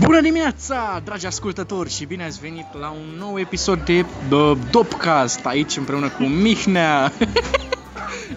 Bună 0.00 0.20
dimineața, 0.20 1.00
dragi 1.04 1.26
ascultători 1.26 1.90
și 1.90 2.04
bine 2.04 2.24
ați 2.24 2.40
venit 2.40 2.66
la 2.80 2.90
un 2.90 3.18
nou 3.18 3.38
episod 3.38 3.84
de 3.84 4.04
uh, 4.30 4.52
Dopcast 4.70 5.46
aici 5.46 5.76
împreună 5.76 6.08
cu 6.08 6.22
Mihnea. 6.22 7.12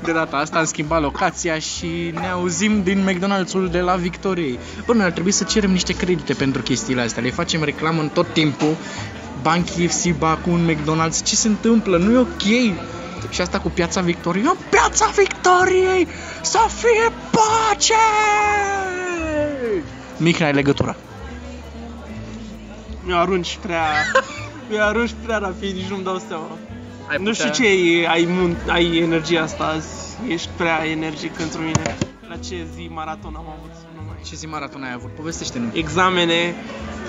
De 0.04 0.12
data 0.12 0.38
asta 0.38 0.58
am 0.58 0.66
schimbat 0.66 1.02
locația 1.02 1.60
și 1.60 2.12
ne 2.14 2.28
auzim 2.28 2.84
din 2.84 3.10
McDonald's-ul 3.10 3.72
de 3.72 3.80
la 3.80 3.96
Victoriei. 3.96 4.60
Bă, 4.86 4.94
noi 4.94 5.06
ar 5.06 5.12
trebui 5.12 5.32
să 5.32 5.44
cerem 5.44 5.72
niște 5.72 5.96
credite 5.96 6.34
pentru 6.34 6.62
chestiile 6.62 7.02
astea. 7.02 7.24
Le 7.24 7.30
facem 7.30 7.64
reclamă 7.64 8.02
în 8.02 8.10
tot 8.10 8.34
timpul. 8.34 8.76
Ban 9.42 9.64
KFC, 9.64 10.18
ba 10.18 10.40
cu 10.44 10.50
un 10.50 10.72
McDonald's. 10.72 11.24
Ce 11.24 11.36
se 11.36 11.48
întâmplă? 11.48 11.98
Nu 11.98 12.12
e 12.12 12.18
ok. 12.18 12.42
Și 13.30 13.42
asta 13.42 13.60
cu 13.60 13.70
Piața 13.70 14.02
Victoriei. 14.02 14.46
Eu, 14.46 14.58
Piața 14.70 15.12
Victoriei! 15.16 16.08
Să 16.42 16.60
fie 16.68 17.12
pace! 17.32 17.94
Mihnea, 20.18 20.48
ai 20.48 20.54
legătura. 20.54 20.96
Mi-o 23.06 23.18
arunci 23.18 23.58
prea... 23.62 23.84
Mi-o 24.70 24.82
arunci 24.82 25.12
prea 25.24 25.38
rapid, 25.38 25.76
nici 25.76 25.88
nu-mi 25.90 26.04
dau 26.04 26.22
seama. 26.28 26.58
Ai 27.10 27.18
Nu 27.20 27.34
știu 27.34 27.50
putea- 27.50 27.66
ce 27.66 27.72
e, 28.02 28.08
ai, 28.08 28.28
mun- 28.30 28.58
ai 28.72 28.98
energia 28.98 29.42
asta 29.42 29.64
azi. 29.64 29.88
Ești 30.28 30.50
prea 30.58 30.86
energic 30.88 31.32
pentru 31.32 31.60
mine. 31.62 31.96
La 32.30 32.36
ce 32.38 32.56
zi 32.76 32.90
maraton 32.94 33.34
am 33.36 33.46
avut? 33.58 33.72
Nu 33.96 34.02
mai 34.08 34.16
Ce 34.26 34.36
zi 34.36 34.46
maraton 34.46 34.84
ai 34.84 34.94
avut? 34.94 35.16
Povestește-ne. 35.16 35.66
Examene, 35.74 36.56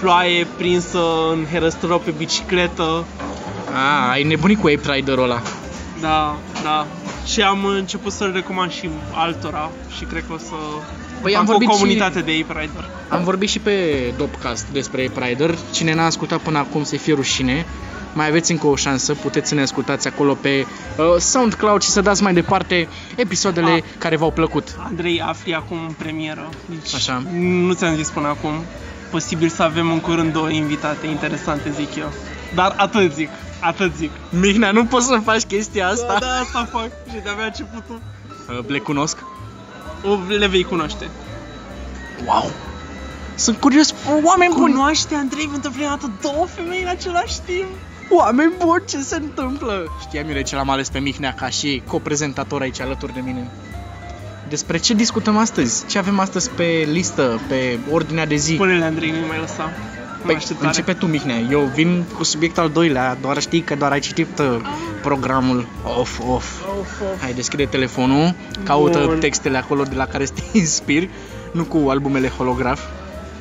ploaie 0.00 0.46
prinsă 0.56 1.00
în 1.32 1.44
herăstrău 1.50 1.98
pe 1.98 2.10
bicicletă. 2.10 3.04
A, 3.74 4.10
ai 4.10 4.22
nebunit 4.22 4.60
cu 4.60 4.66
Ape 4.66 4.92
Rider-ul 4.94 5.22
ăla. 5.24 5.40
Da, 6.00 6.36
da. 6.62 6.86
Și 7.26 7.42
am 7.42 7.64
început 7.64 8.12
să-l 8.12 8.32
recomand 8.32 8.72
și 8.72 8.88
altora 9.12 9.70
și 9.96 10.04
cred 10.04 10.24
că 10.26 10.32
o 10.32 10.38
să 10.38 10.54
Păi 11.24 11.32
fac 11.32 11.40
am 11.42 11.48
o 11.48 11.50
vorbit 11.50 11.68
și- 11.70 11.74
comunitate 11.76 12.20
de 12.20 12.44
Ape 12.48 12.60
Rider. 12.60 12.90
Am 13.08 13.24
vorbit 13.24 13.48
și 13.48 13.58
pe 13.58 13.74
Dopcast 14.16 14.66
despre 14.72 15.06
Ape 15.10 15.26
Rider. 15.26 15.54
Cine 15.72 15.94
n-a 15.94 16.04
ascultat 16.04 16.38
până 16.38 16.58
acum 16.58 16.84
să 16.84 16.96
fie 16.96 17.14
rușine. 17.14 17.66
Mai 18.12 18.26
aveți 18.28 18.50
încă 18.52 18.66
o 18.66 18.76
șansă, 18.76 19.14
puteți 19.14 19.48
să 19.48 19.54
ne 19.54 19.60
ascultați 19.62 20.06
acolo 20.06 20.34
pe 20.34 20.66
uh, 20.96 21.04
SoundCloud 21.20 21.82
și 21.82 21.88
să 21.88 22.00
dați 22.00 22.22
mai 22.22 22.32
departe 22.34 22.88
episoadele 23.16 23.70
Ah. 23.70 23.82
care 23.98 24.16
v-au 24.16 24.30
plăcut. 24.30 24.76
Andrei, 24.84 25.20
afli 25.20 25.54
acum 25.54 25.78
în 25.86 25.92
premieră. 25.98 26.48
Deci 26.66 26.94
Așa. 26.94 27.22
Nu 27.32 27.72
ți-am 27.72 27.94
zis 27.94 28.08
până 28.08 28.28
acum. 28.28 28.52
Posibil 29.10 29.48
să 29.48 29.62
avem 29.62 29.90
în 29.90 30.00
curând 30.00 30.32
două 30.32 30.50
invitate 30.50 31.06
interesante, 31.06 31.70
zic 31.70 31.94
eu. 31.96 32.12
Dar 32.54 32.74
atât 32.76 33.12
zic, 33.12 33.28
atât 33.60 33.94
zic. 33.96 34.10
Mihnea, 34.30 34.70
nu 34.70 34.84
poți 34.84 35.06
să 35.06 35.20
faci 35.24 35.42
chestia 35.42 35.88
asta. 35.88 36.06
Da, 36.06 36.18
da, 36.18 36.26
asta 36.40 36.68
fac 36.72 36.90
și 37.08 37.20
de-abia 37.22 37.44
începutul. 37.44 38.00
Uh, 38.48 38.64
le 38.66 38.78
cunosc. 38.78 39.16
O, 40.04 40.18
le 40.38 40.46
vei 40.46 40.64
cunoaște. 40.64 41.08
Wow! 42.26 42.50
Sunt 43.34 43.56
curios, 43.56 43.94
oameni 44.24 44.54
buni! 44.54 44.72
Cunoaște, 44.72 45.14
Andrei, 45.14 45.48
pentru 45.48 45.70
prima 45.70 45.88
dată 45.88 46.10
două 46.20 46.46
femei 46.46 46.82
în 46.82 46.88
același 46.88 47.40
timp. 47.40 47.68
Oameni 48.10 48.52
buni, 48.58 48.82
ce 48.88 48.98
se 48.98 49.16
întâmplă? 49.16 49.90
Știam 50.00 50.28
eu 50.28 50.34
de 50.34 50.42
ce 50.42 50.54
l-am 50.54 50.70
ales 50.70 50.88
pe 50.88 50.98
Mihnea 50.98 51.34
ca 51.34 51.48
și 51.48 51.82
coprezentator 51.86 52.60
aici 52.60 52.80
alături 52.80 53.12
de 53.12 53.20
mine. 53.20 53.50
Despre 54.48 54.78
ce 54.78 54.94
discutăm 54.94 55.36
astăzi? 55.36 55.86
Ce 55.86 55.98
avem 55.98 56.18
astăzi 56.18 56.50
pe 56.50 56.88
listă, 56.92 57.40
pe 57.48 57.78
ordinea 57.90 58.26
de 58.26 58.34
zi? 58.34 58.52
Spune-le, 58.54 58.84
Andrei, 58.84 59.10
nu 59.10 59.26
mai 59.26 59.38
lăsa. 59.40 59.70
Păi, 60.26 60.38
începe 60.60 60.92
tu, 60.92 61.06
Mihnea. 61.06 61.38
Eu 61.38 61.60
vin 61.74 62.04
cu 62.16 62.24
subiectul 62.24 62.62
al 62.62 62.70
doilea, 62.70 63.16
doar 63.20 63.40
știi 63.40 63.60
că 63.60 63.74
doar 63.74 63.92
ai 63.92 64.00
citit 64.00 64.38
uh, 64.38 64.56
programul 65.02 65.66
off, 65.98 66.18
off. 66.18 66.28
Of, 66.28 66.78
of. 66.80 67.20
Hai, 67.20 67.32
deschide 67.32 67.64
telefonul, 67.64 68.34
caută 68.62 69.02
Bun. 69.06 69.18
textele 69.18 69.56
acolo 69.58 69.82
de 69.82 69.94
la 69.94 70.06
care 70.06 70.24
să 70.24 70.32
te 70.52 70.58
inspiri, 70.58 71.08
nu 71.52 71.64
cu 71.64 71.88
albumele 71.88 72.28
holograf. 72.28 72.80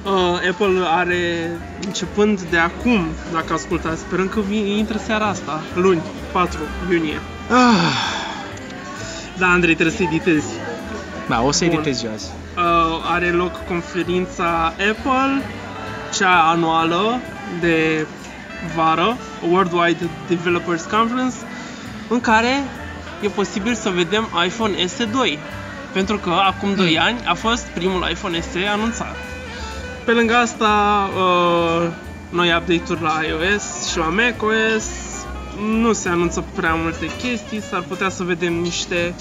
Uh, 0.05 0.11
Apple 0.49 0.79
are, 0.85 1.51
începând 1.85 2.41
de 2.41 2.57
acum, 2.57 3.05
dacă 3.33 3.53
ascultați, 3.53 3.99
sperăm 4.01 4.27
că 4.27 4.39
vine, 4.39 4.67
intră 4.67 4.97
seara 5.05 5.25
asta, 5.25 5.61
luni, 5.75 6.01
4 6.31 6.59
iunie. 6.91 7.19
Ah, 7.49 7.93
Da, 9.37 9.47
Andrei, 9.47 9.73
trebuie 9.73 9.95
să 9.95 10.03
editezi. 10.03 10.45
da, 11.29 11.41
o 11.41 11.51
să 11.51 11.65
Bun. 11.65 11.73
editez 11.73 12.03
eu 12.03 12.11
azi. 12.11 12.25
uh, 12.57 13.09
are 13.13 13.29
loc 13.29 13.65
conferința 13.67 14.65
Apple, 14.65 15.41
cea 16.13 16.49
anuală 16.49 17.19
de 17.59 18.07
vară, 18.75 19.17
Worldwide 19.49 20.09
Developers 20.27 20.83
Conference, 20.83 21.35
în 22.09 22.19
care 22.19 22.63
e 23.21 23.27
posibil 23.27 23.73
să 23.73 23.89
vedem 23.89 24.27
iPhone 24.45 24.85
SE 24.85 25.05
2. 25.05 25.39
Pentru 25.93 26.17
că 26.17 26.29
acum 26.29 26.75
2 26.75 26.99
ani 26.99 27.19
a 27.25 27.33
fost 27.33 27.65
primul 27.65 28.07
iPhone 28.09 28.41
SE 28.41 28.65
anunțat. 28.65 29.15
Pe 30.05 30.11
lângă 30.11 30.35
asta, 30.35 31.09
uh, 31.15 31.87
noi 32.29 32.47
update-uri 32.47 33.01
la 33.01 33.19
iOS 33.27 33.91
și 33.91 33.97
la 33.97 34.05
macOS, 34.05 34.85
nu 35.79 35.93
se 35.93 36.09
anunță 36.09 36.43
prea 36.55 36.73
multe 36.73 37.05
chestii, 37.21 37.61
s-ar 37.61 37.83
putea 37.87 38.09
să 38.09 38.23
vedem 38.23 38.53
niște 38.53 39.15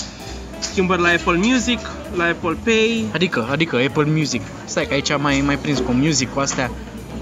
schimbări 0.64 1.00
la 1.00 1.08
Apple 1.08 1.36
Music, 1.36 1.78
la 2.16 2.24
Apple 2.24 2.56
Pay, 2.64 3.04
Adică, 3.12 3.48
adică 3.50 3.76
Apple 3.76 4.04
Music. 4.04 4.42
Stai 4.64 4.86
că 4.86 4.94
aici 4.94 5.16
mai 5.16 5.42
mai 5.46 5.56
prins 5.58 5.78
cu 5.78 5.92
music 5.92 6.32
cu 6.32 6.40
astea. 6.40 6.70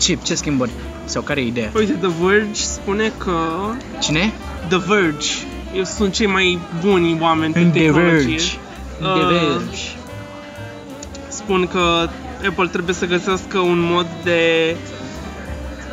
Ce, 0.00 0.18
ce 0.22 0.34
schimbări? 0.34 0.70
Sau 1.04 1.22
care 1.22 1.40
e 1.40 1.46
ideea? 1.46 1.70
Uite, 1.74 1.92
The 1.92 2.10
Verge 2.24 2.62
spune 2.62 3.12
că 3.18 3.36
Cine? 3.98 4.32
The 4.68 4.78
Verge 4.78 5.28
eu 5.74 5.84
sunt 5.84 6.12
cei 6.12 6.26
mai 6.26 6.58
buni 6.80 7.18
oameni 7.20 7.52
pe 7.52 7.58
În 7.60 7.70
The 7.70 7.80
tehnologie. 7.80 8.16
Verge. 8.26 8.44
În 9.00 9.06
The 9.06 9.22
Uh, 9.22 9.28
Verge. 9.28 9.80
Spun 11.28 11.66
că 11.66 12.08
Apple 12.48 12.66
trebuie 12.66 12.94
să 12.94 13.06
găsească 13.06 13.58
un 13.58 13.78
mod 13.80 14.06
de 14.24 14.76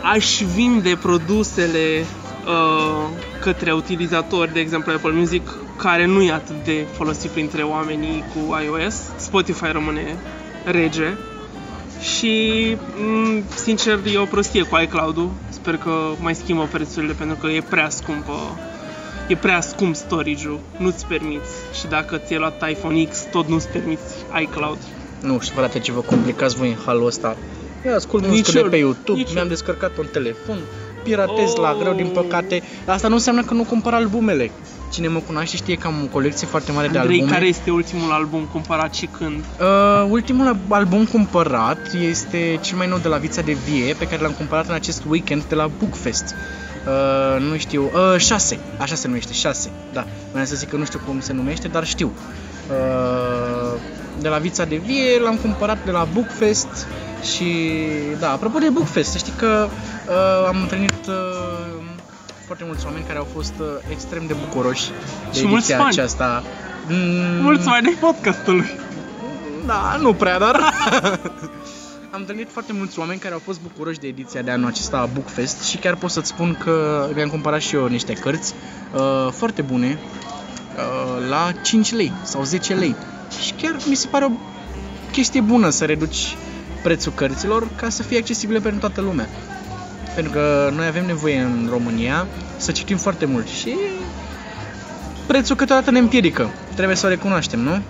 a-și 0.02 0.44
vinde 0.56 0.98
produsele 1.02 2.06
uh, 2.46 3.10
către 3.42 3.72
utilizatori, 3.72 4.54
de 4.54 4.60
exemplu 4.60 4.92
Apple 4.92 5.12
Music, 5.12 5.50
care 5.78 6.06
nu 6.06 6.22
e 6.22 6.32
atât 6.32 6.64
de 6.64 6.86
folosit 6.92 7.30
printre 7.30 7.62
oamenii 7.64 8.24
cu 8.34 8.58
iOS. 8.66 8.96
Spotify 9.16 9.66
rămâne 9.72 10.16
rege. 10.66 11.14
Și, 12.02 12.78
m, 12.98 13.44
sincer, 13.56 14.00
e 14.14 14.18
o 14.18 14.26
prostie 14.26 14.64
cu 14.64 14.78
iCloud-ul. 14.82 15.30
Sper 15.50 15.78
că 15.78 15.92
mai 16.20 16.36
schimbă 16.36 16.68
prețurile 16.72 17.14
pentru 17.14 17.36
că 17.42 17.48
e 17.48 17.62
prea 17.70 17.90
scumpă. 17.90 18.34
E 19.28 19.36
prea 19.36 19.62
scump 19.62 19.96
storage-ul. 19.96 20.60
Nu-ți 20.78 21.06
permiți. 21.06 21.52
Și 21.80 21.88
dacă 21.88 22.18
ți-ai 22.18 22.40
luat 22.40 22.70
iPhone 22.70 23.04
X, 23.04 23.24
tot 23.32 23.48
nu-ți 23.48 23.68
permiți 23.68 24.14
iCloud. 24.42 24.78
Nu 25.22 25.40
știu, 25.40 25.56
frate, 25.56 25.80
ce 25.80 25.92
vă 25.92 26.00
complicați 26.00 26.56
voi 26.56 26.70
în 26.70 26.76
halul 26.86 27.06
ăsta. 27.06 27.38
Eu 27.86 27.96
ascult 27.96 28.22
Nici 28.24 28.30
muzică 28.32 28.52
de 28.52 28.60
eu, 28.60 28.70
pe 28.70 28.78
YouTube, 28.78 29.18
nici 29.20 29.34
mi-am 29.34 29.44
eu. 29.44 29.50
descărcat 29.50 29.98
un 29.98 30.06
telefon, 30.12 30.58
piratez 31.04 31.56
la 31.56 31.72
Oh. 31.72 31.78
greu, 31.82 31.94
din 31.94 32.08
păcate. 32.08 32.64
Asta 32.86 33.08
nu 33.08 33.14
înseamnă 33.14 33.44
că 33.44 33.54
nu 33.54 33.64
cumpăr 33.64 33.94
albumele. 33.94 34.52
Cine 34.92 35.08
mă 35.08 35.20
cunoaște 35.20 35.56
știe 35.56 35.76
că 35.76 35.88
am 35.88 36.04
o 36.04 36.06
colecție 36.12 36.48
foarte 36.48 36.72
mare 36.72 36.88
de 36.88 36.98
Andrei, 36.98 37.16
albume. 37.20 37.38
care 37.38 37.48
este 37.48 37.72
ultimul 37.72 38.12
album 38.12 38.48
cumpărat 38.52 38.94
și 38.94 39.06
când? 39.06 39.44
Uh, 39.60 40.08
ultimul 40.10 40.58
album 40.68 41.06
cumpărat 41.06 41.94
este 42.10 42.60
cel 42.62 42.78
mai 42.78 42.88
nou 42.88 42.98
de 42.98 43.08
la 43.08 43.18
Vița 43.18 43.42
de 43.42 43.58
Vie, 43.70 43.94
pe 43.94 44.08
care 44.08 44.22
l-am 44.22 44.32
cumpărat 44.32 44.68
în 44.68 44.74
acest 44.74 45.04
weekend 45.08 45.44
de 45.44 45.56
la 45.56 45.70
Bookfest. 45.80 46.36
Uh, 46.88 47.42
nu 47.50 47.58
știu, 47.58 47.84
uh, 48.14 48.20
6, 48.20 48.60
așa 48.78 48.96
se 48.96 49.08
numește, 49.08 49.34
6, 49.34 49.70
da. 49.94 50.06
Vreau 50.32 50.46
să 50.46 50.56
zic 50.56 50.70
că 50.70 50.76
nu 50.76 50.86
știu 50.86 51.00
cum 51.06 51.20
se 51.20 51.34
numește, 51.34 51.68
dar 51.68 51.86
știu. 51.86 52.12
Uh, 52.70 53.80
de 54.22 54.28
la 54.28 54.38
Vița 54.38 54.64
de 54.66 54.76
Vie 54.76 55.20
l-am 55.20 55.36
cumpărat 55.36 55.86
de 55.86 55.92
la 55.92 56.08
Bookfest 56.14 56.88
și, 57.34 57.46
da, 58.20 58.32
apropo 58.32 58.60
de 58.60 58.70
Bookfest, 58.70 59.12
să 59.12 59.18
știi 59.18 59.34
că 59.38 59.68
uh, 60.08 60.48
am 60.48 60.62
întâlnit 60.62 61.08
uh, 61.08 61.37
foarte 62.48 62.66
mulți 62.68 62.86
oameni 62.86 63.04
care 63.06 63.18
au 63.18 63.28
fost 63.34 63.54
uh, 63.60 63.66
extrem 63.92 64.24
de 64.28 64.34
bucuroși 64.34 64.90
de 65.32 65.38
Și 65.40 65.46
mulți 65.48 65.56
ediția 65.72 65.78
fani. 65.78 65.90
aceasta. 65.90 66.44
Mm, 66.88 67.42
Mulți 67.42 67.68
mai 67.68 67.82
de 67.82 67.96
podcastului. 68.00 68.66
da, 69.66 69.98
nu 70.02 70.14
prea, 70.14 70.40
dar... 70.40 70.56
Am 72.14 72.20
întâlnit 72.20 72.48
foarte 72.52 72.74
mulți 72.74 73.00
oameni 73.00 73.20
care 73.20 73.34
au 73.34 73.42
fost 73.44 73.60
bucuroși 73.62 74.00
de 74.00 74.08
ediția 74.08 74.42
de 74.42 74.52
anul 74.52 74.68
acesta 74.68 74.98
a 74.98 75.06
Bookfest 75.06 75.64
și 75.64 75.78
chiar 75.78 75.96
pot 75.96 76.10
să-ți 76.12 76.28
spun 76.28 76.58
că 76.64 77.08
mi-am 77.16 77.30
cumpărat 77.30 77.62
și 77.62 77.76
eu 77.76 77.88
niște 77.88 78.14
cărți 78.14 78.54
uh, 78.94 79.32
foarte 79.32 79.62
bune 79.62 80.00
uh, 80.78 81.28
la 81.30 81.52
5 81.64 81.92
lei 81.94 82.12
sau 82.24 82.44
10 82.44 82.74
lei. 82.74 82.96
Și 83.44 83.52
chiar 83.54 83.76
mi 83.90 83.96
se 83.96 84.08
pare 84.08 84.26
o 84.26 84.30
chestie 85.12 85.42
bună 85.42 85.70
să 85.70 85.86
reduci 85.86 86.36
prețul 86.84 87.12
cărților 87.16 87.68
ca 87.76 87.90
să 87.90 88.04
fie 88.04 88.18
accesibile 88.18 88.60
pentru 88.60 88.80
toată 88.80 89.02
lumea. 89.02 89.28
Pentru 90.18 90.36
că 90.36 90.72
noi 90.76 90.86
avem 90.86 91.06
nevoie 91.06 91.40
în 91.40 91.68
România 91.70 92.28
să 92.58 92.72
citim 92.72 92.98
foarte 92.98 93.26
mult 93.26 93.48
și 93.48 93.78
prețul 95.28 95.56
câteodată 95.56 95.92
ne 95.92 96.00
împiedică. 96.00 96.50
Trebuie 96.76 96.96
să 96.96 97.06
o 97.06 97.10
recunoaștem, 97.10 97.60
nu? 97.60 97.82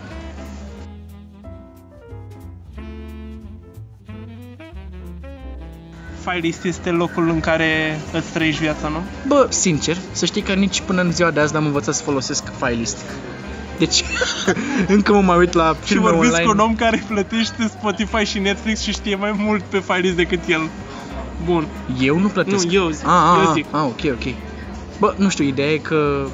Filelist 6.24 6.64
este 6.64 6.90
locul 6.90 7.30
în 7.30 7.40
care 7.40 8.00
îți 8.14 8.32
trăiești 8.32 8.62
viața, 8.62 8.88
nu? 8.88 9.02
Bă, 9.28 9.48
sincer, 9.50 9.98
să 10.12 10.26
știi 10.26 10.42
că 10.42 10.54
nici 10.54 10.82
până 10.82 11.02
în 11.02 11.12
ziua 11.12 11.32
de 11.32 11.40
azi 11.40 11.54
n-am 11.54 11.66
învățat 11.66 11.94
să 11.94 12.04
folosesc 12.04 12.44
Filelist. 12.58 12.98
Deci, 13.78 14.04
încă 14.96 15.14
mă 15.14 15.22
mai 15.22 15.38
uit 15.38 15.54
la 15.54 15.76
Și 15.84 15.92
filme 15.92 16.10
vorbiți 16.10 16.32
online. 16.32 16.46
cu 16.46 16.52
un 16.52 16.60
om 16.60 16.76
care 16.76 17.04
plătește 17.08 17.68
Spotify 17.68 18.24
și 18.24 18.40
Netflix 18.40 18.82
și 18.82 18.92
știe 18.92 19.16
mai 19.16 19.32
mult 19.38 19.64
pe 19.64 19.80
Files 19.80 20.16
decât 20.16 20.40
el. 20.48 20.70
Bun. 21.44 21.68
Eu 22.00 22.20
nu 22.20 22.28
plătesc. 22.28 22.66
Nu, 22.66 22.74
eu 22.74 22.90
zic. 22.90 23.08
Ah, 23.08 23.12
ah, 23.14 23.42
Eu 23.44 23.50
ah, 23.50 23.52
zic. 23.54 23.66
ah, 23.72 23.84
ok, 23.84 24.00
ok. 24.12 24.36
Bă, 25.00 25.14
nu 25.18 25.30
știu, 25.30 25.44
ideea 25.44 25.72
e 25.72 25.78
că 25.78 26.28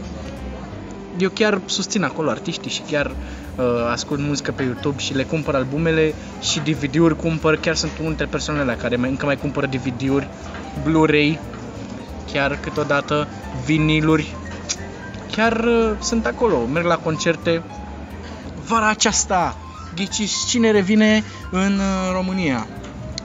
eu 1.17 1.29
chiar 1.29 1.61
susțin 1.65 2.03
acolo 2.03 2.29
artiștii 2.29 2.71
și 2.71 2.81
chiar 2.81 3.15
uh, 3.55 3.65
ascult 3.91 4.19
muzică 4.19 4.51
pe 4.51 4.63
YouTube 4.63 4.99
și 5.01 5.13
le 5.13 5.23
cumpăr 5.23 5.55
albumele 5.55 6.13
și 6.41 6.59
DVD-uri 6.59 7.15
cumpăr, 7.15 7.55
chiar 7.55 7.75
sunt 7.75 7.91
unul 7.91 8.07
dintre 8.07 8.25
persoanele 8.25 8.65
alea 8.65 8.81
care 8.81 8.95
mai, 8.95 9.09
încă 9.09 9.25
mai 9.25 9.37
cumpără 9.37 9.65
DVD-uri, 9.65 10.27
Blu-ray, 10.83 11.39
chiar 12.31 12.57
câteodată 12.61 13.27
viniluri. 13.65 14.35
Chiar 15.31 15.63
uh, 15.63 15.91
sunt 15.99 16.25
acolo, 16.25 16.65
merg 16.65 16.85
la 16.85 16.97
concerte. 16.97 17.63
Vara 18.67 18.89
aceasta, 18.89 19.57
ghiciți 19.95 20.47
cine 20.47 20.71
revine 20.71 21.23
în 21.51 21.73
uh, 21.73 22.11
România? 22.13 22.67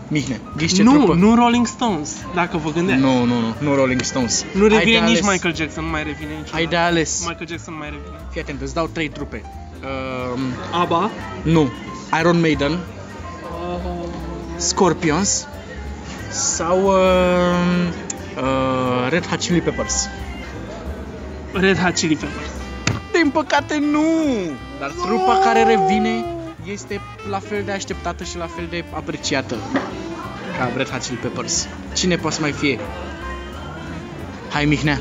Mihnea, 0.08 0.40
ghici 0.56 0.74
ce 0.74 0.82
nu, 0.82 0.92
trupă? 0.92 1.14
nu 1.14 1.34
Rolling 1.34 1.66
Stones, 1.66 2.16
dacă 2.34 2.56
vă 2.56 2.70
gândeați. 2.70 3.00
Nu, 3.00 3.24
nu, 3.24 3.40
nu, 3.40 3.54
nu 3.58 3.74
Rolling 3.74 4.02
Stones. 4.02 4.44
Nu 4.54 4.62
Ai 4.62 4.68
de 4.68 4.76
revine 4.76 4.98
nici 4.98 5.16
ales. 5.16 5.30
Michael 5.30 5.54
Jackson, 5.54 5.84
nu 5.84 5.90
mai 5.90 6.02
revine 6.02 6.30
nici. 6.38 6.52
Ai 6.52 6.66
de 6.66 6.76
ales. 6.76 7.26
Michael 7.26 7.48
Jackson 7.48 7.72
nu 7.72 7.78
mai 7.78 7.88
revine. 7.90 8.16
Fii 8.30 8.40
atent, 8.40 8.60
îți 8.60 8.74
dau 8.74 8.86
trei 8.86 9.08
trupe. 9.08 9.42
Um, 10.32 10.40
ABBA. 10.80 11.10
nu, 11.42 11.70
Iron 12.20 12.40
Maiden, 12.40 12.78
Scorpions 14.56 15.46
sau 16.30 16.78
um, 16.78 16.92
uh, 18.36 19.08
Red 19.08 19.26
Hot 19.26 19.38
Chili 19.38 19.60
Peppers. 19.60 20.08
Red 21.52 21.78
Hot 21.78 21.94
Chili 21.94 22.16
Peppers. 22.16 22.50
Din 23.12 23.30
păcate 23.30 23.78
nu! 23.78 24.00
Dar 24.80 24.90
trupa 24.90 25.38
care 25.44 25.62
revine 25.62 26.24
este 26.72 27.00
la 27.30 27.38
fel 27.38 27.62
de 27.64 27.72
așteptată 27.72 28.24
și 28.24 28.36
la 28.36 28.46
fel 28.46 28.66
de 28.70 28.84
apreciată 28.94 29.56
ca 30.58 30.70
Red 30.76 30.88
Hot 30.88 31.02
Chili 31.02 31.16
Peppers. 31.16 31.68
Cine 31.92 32.16
poate 32.16 32.34
să 32.36 32.40
mai 32.42 32.52
fie? 32.52 32.78
Hai 34.50 34.64
Mihnea, 34.64 35.00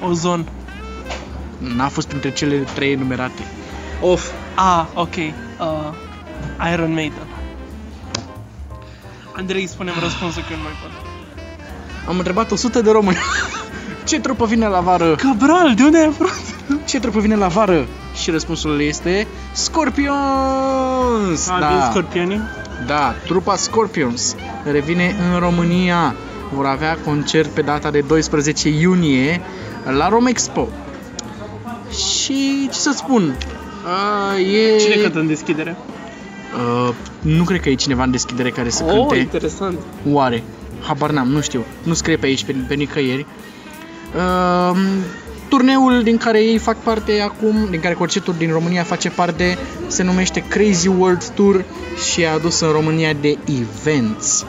Ozon. 0.00 0.46
n-a 1.58 1.88
fost 1.88 2.08
printre 2.08 2.32
cele 2.32 2.56
trei 2.74 2.92
enumerate. 2.92 3.42
Of, 4.00 4.30
Ah, 4.54 4.86
ok. 4.94 5.14
Uh, 5.14 6.72
Iron 6.72 6.92
Maiden. 6.92 7.26
Andrei, 9.36 9.66
spunem 9.66 9.94
răspunsul 10.00 10.42
că 10.42 10.48
eu 10.50 10.56
nu 10.56 10.62
mai 10.62 10.72
pot. 10.82 10.90
am 12.08 12.16
întrebat 12.18 12.50
100 12.50 12.80
de 12.80 12.90
români. 12.90 13.16
Ce 14.08 14.20
trupă 14.20 14.46
vine 14.46 14.66
la 14.66 14.80
vară? 14.80 15.14
Cabral, 15.14 15.74
de 15.74 15.82
unde 15.82 15.98
ai 15.98 16.08
vrut? 16.10 16.53
Ce 16.84 17.00
trupă 17.00 17.20
vine 17.20 17.34
la 17.36 17.48
vară? 17.48 17.86
Și 18.14 18.30
răspunsul 18.30 18.80
este 18.80 19.26
Scorpions! 19.52 21.48
A, 21.48 21.58
da. 21.60 21.68
din 21.68 21.78
Scorpionii? 21.90 22.40
Da, 22.86 23.14
trupa 23.26 23.56
Scorpions 23.56 24.34
revine 24.70 25.16
în 25.32 25.38
România. 25.38 26.14
Vor 26.52 26.66
avea 26.66 26.98
concert 27.04 27.48
pe 27.48 27.60
data 27.62 27.90
de 27.90 28.00
12 28.00 28.68
iunie 28.68 29.40
la 29.96 30.08
Romexpo. 30.08 30.68
Și 31.90 32.68
ce 32.72 32.78
să 32.78 32.92
spun? 32.96 33.22
Uh, 33.84 34.54
e... 34.54 34.76
Cine 34.78 34.94
cântă 35.02 35.18
în 35.18 35.26
deschidere? 35.26 35.76
Uh, 36.88 36.94
nu 37.20 37.44
cred 37.44 37.60
că 37.60 37.68
e 37.68 37.74
cineva 37.74 38.02
în 38.02 38.10
deschidere 38.10 38.50
care 38.50 38.68
să 38.68 38.84
Oh, 38.84 38.96
cânte. 38.98 39.16
interesant. 39.16 39.78
Oare? 40.10 40.42
Habar 40.86 41.10
n-am, 41.10 41.28
nu 41.28 41.40
știu. 41.40 41.64
Nu 41.82 41.94
scrie 41.94 42.16
pe 42.16 42.26
aici, 42.26 42.44
pe, 42.44 42.54
pe 42.68 42.74
nicăieri. 42.74 43.26
Uh, 44.16 44.78
turneul 45.48 46.02
din 46.02 46.16
care 46.16 46.42
ei 46.42 46.58
fac 46.58 46.76
parte 46.76 47.20
acum, 47.20 47.66
din 47.70 47.80
care 47.80 47.94
concertul 47.94 48.34
din 48.38 48.50
România 48.50 48.82
face 48.82 49.10
parte, 49.10 49.58
se 49.86 50.02
numește 50.02 50.44
Crazy 50.48 50.88
World 50.88 51.24
Tour 51.24 51.64
și 52.12 52.24
a 52.24 52.32
adus 52.32 52.60
în 52.60 52.72
România 52.72 53.12
de 53.12 53.38
events. 53.44 54.44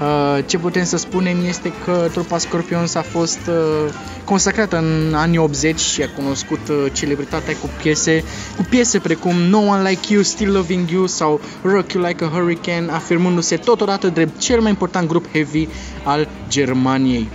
Uh, 0.00 0.44
ce 0.46 0.58
putem 0.58 0.84
să 0.84 0.96
spunem 0.96 1.36
este 1.48 1.72
că 1.84 2.08
trupa 2.12 2.38
Scorpions 2.38 2.94
a 2.94 3.02
fost 3.02 3.38
uh, 3.48 3.92
consacrată 4.24 4.76
în 4.76 5.14
anii 5.14 5.38
80 5.38 5.80
și 5.80 6.02
a 6.02 6.08
cunoscut 6.08 6.68
uh, 6.68 6.86
celebritatea 6.92 7.56
cu 7.56 7.70
piese, 7.82 8.24
cu 8.56 8.66
piese 8.68 8.98
precum 8.98 9.36
No 9.36 9.58
One 9.58 9.88
Like 9.88 10.12
You, 10.12 10.22
Still 10.22 10.52
Loving 10.52 10.90
You 10.90 11.06
sau 11.06 11.40
Rock 11.62 11.92
You 11.92 12.04
Like 12.04 12.24
a 12.24 12.28
Hurricane, 12.28 12.90
afirmându-se 12.90 13.56
totodată 13.56 14.08
drept 14.08 14.38
cel 14.38 14.60
mai 14.60 14.70
important 14.70 15.08
grup 15.08 15.30
heavy 15.32 15.68
al 16.04 16.28
Germaniei. 16.48 17.28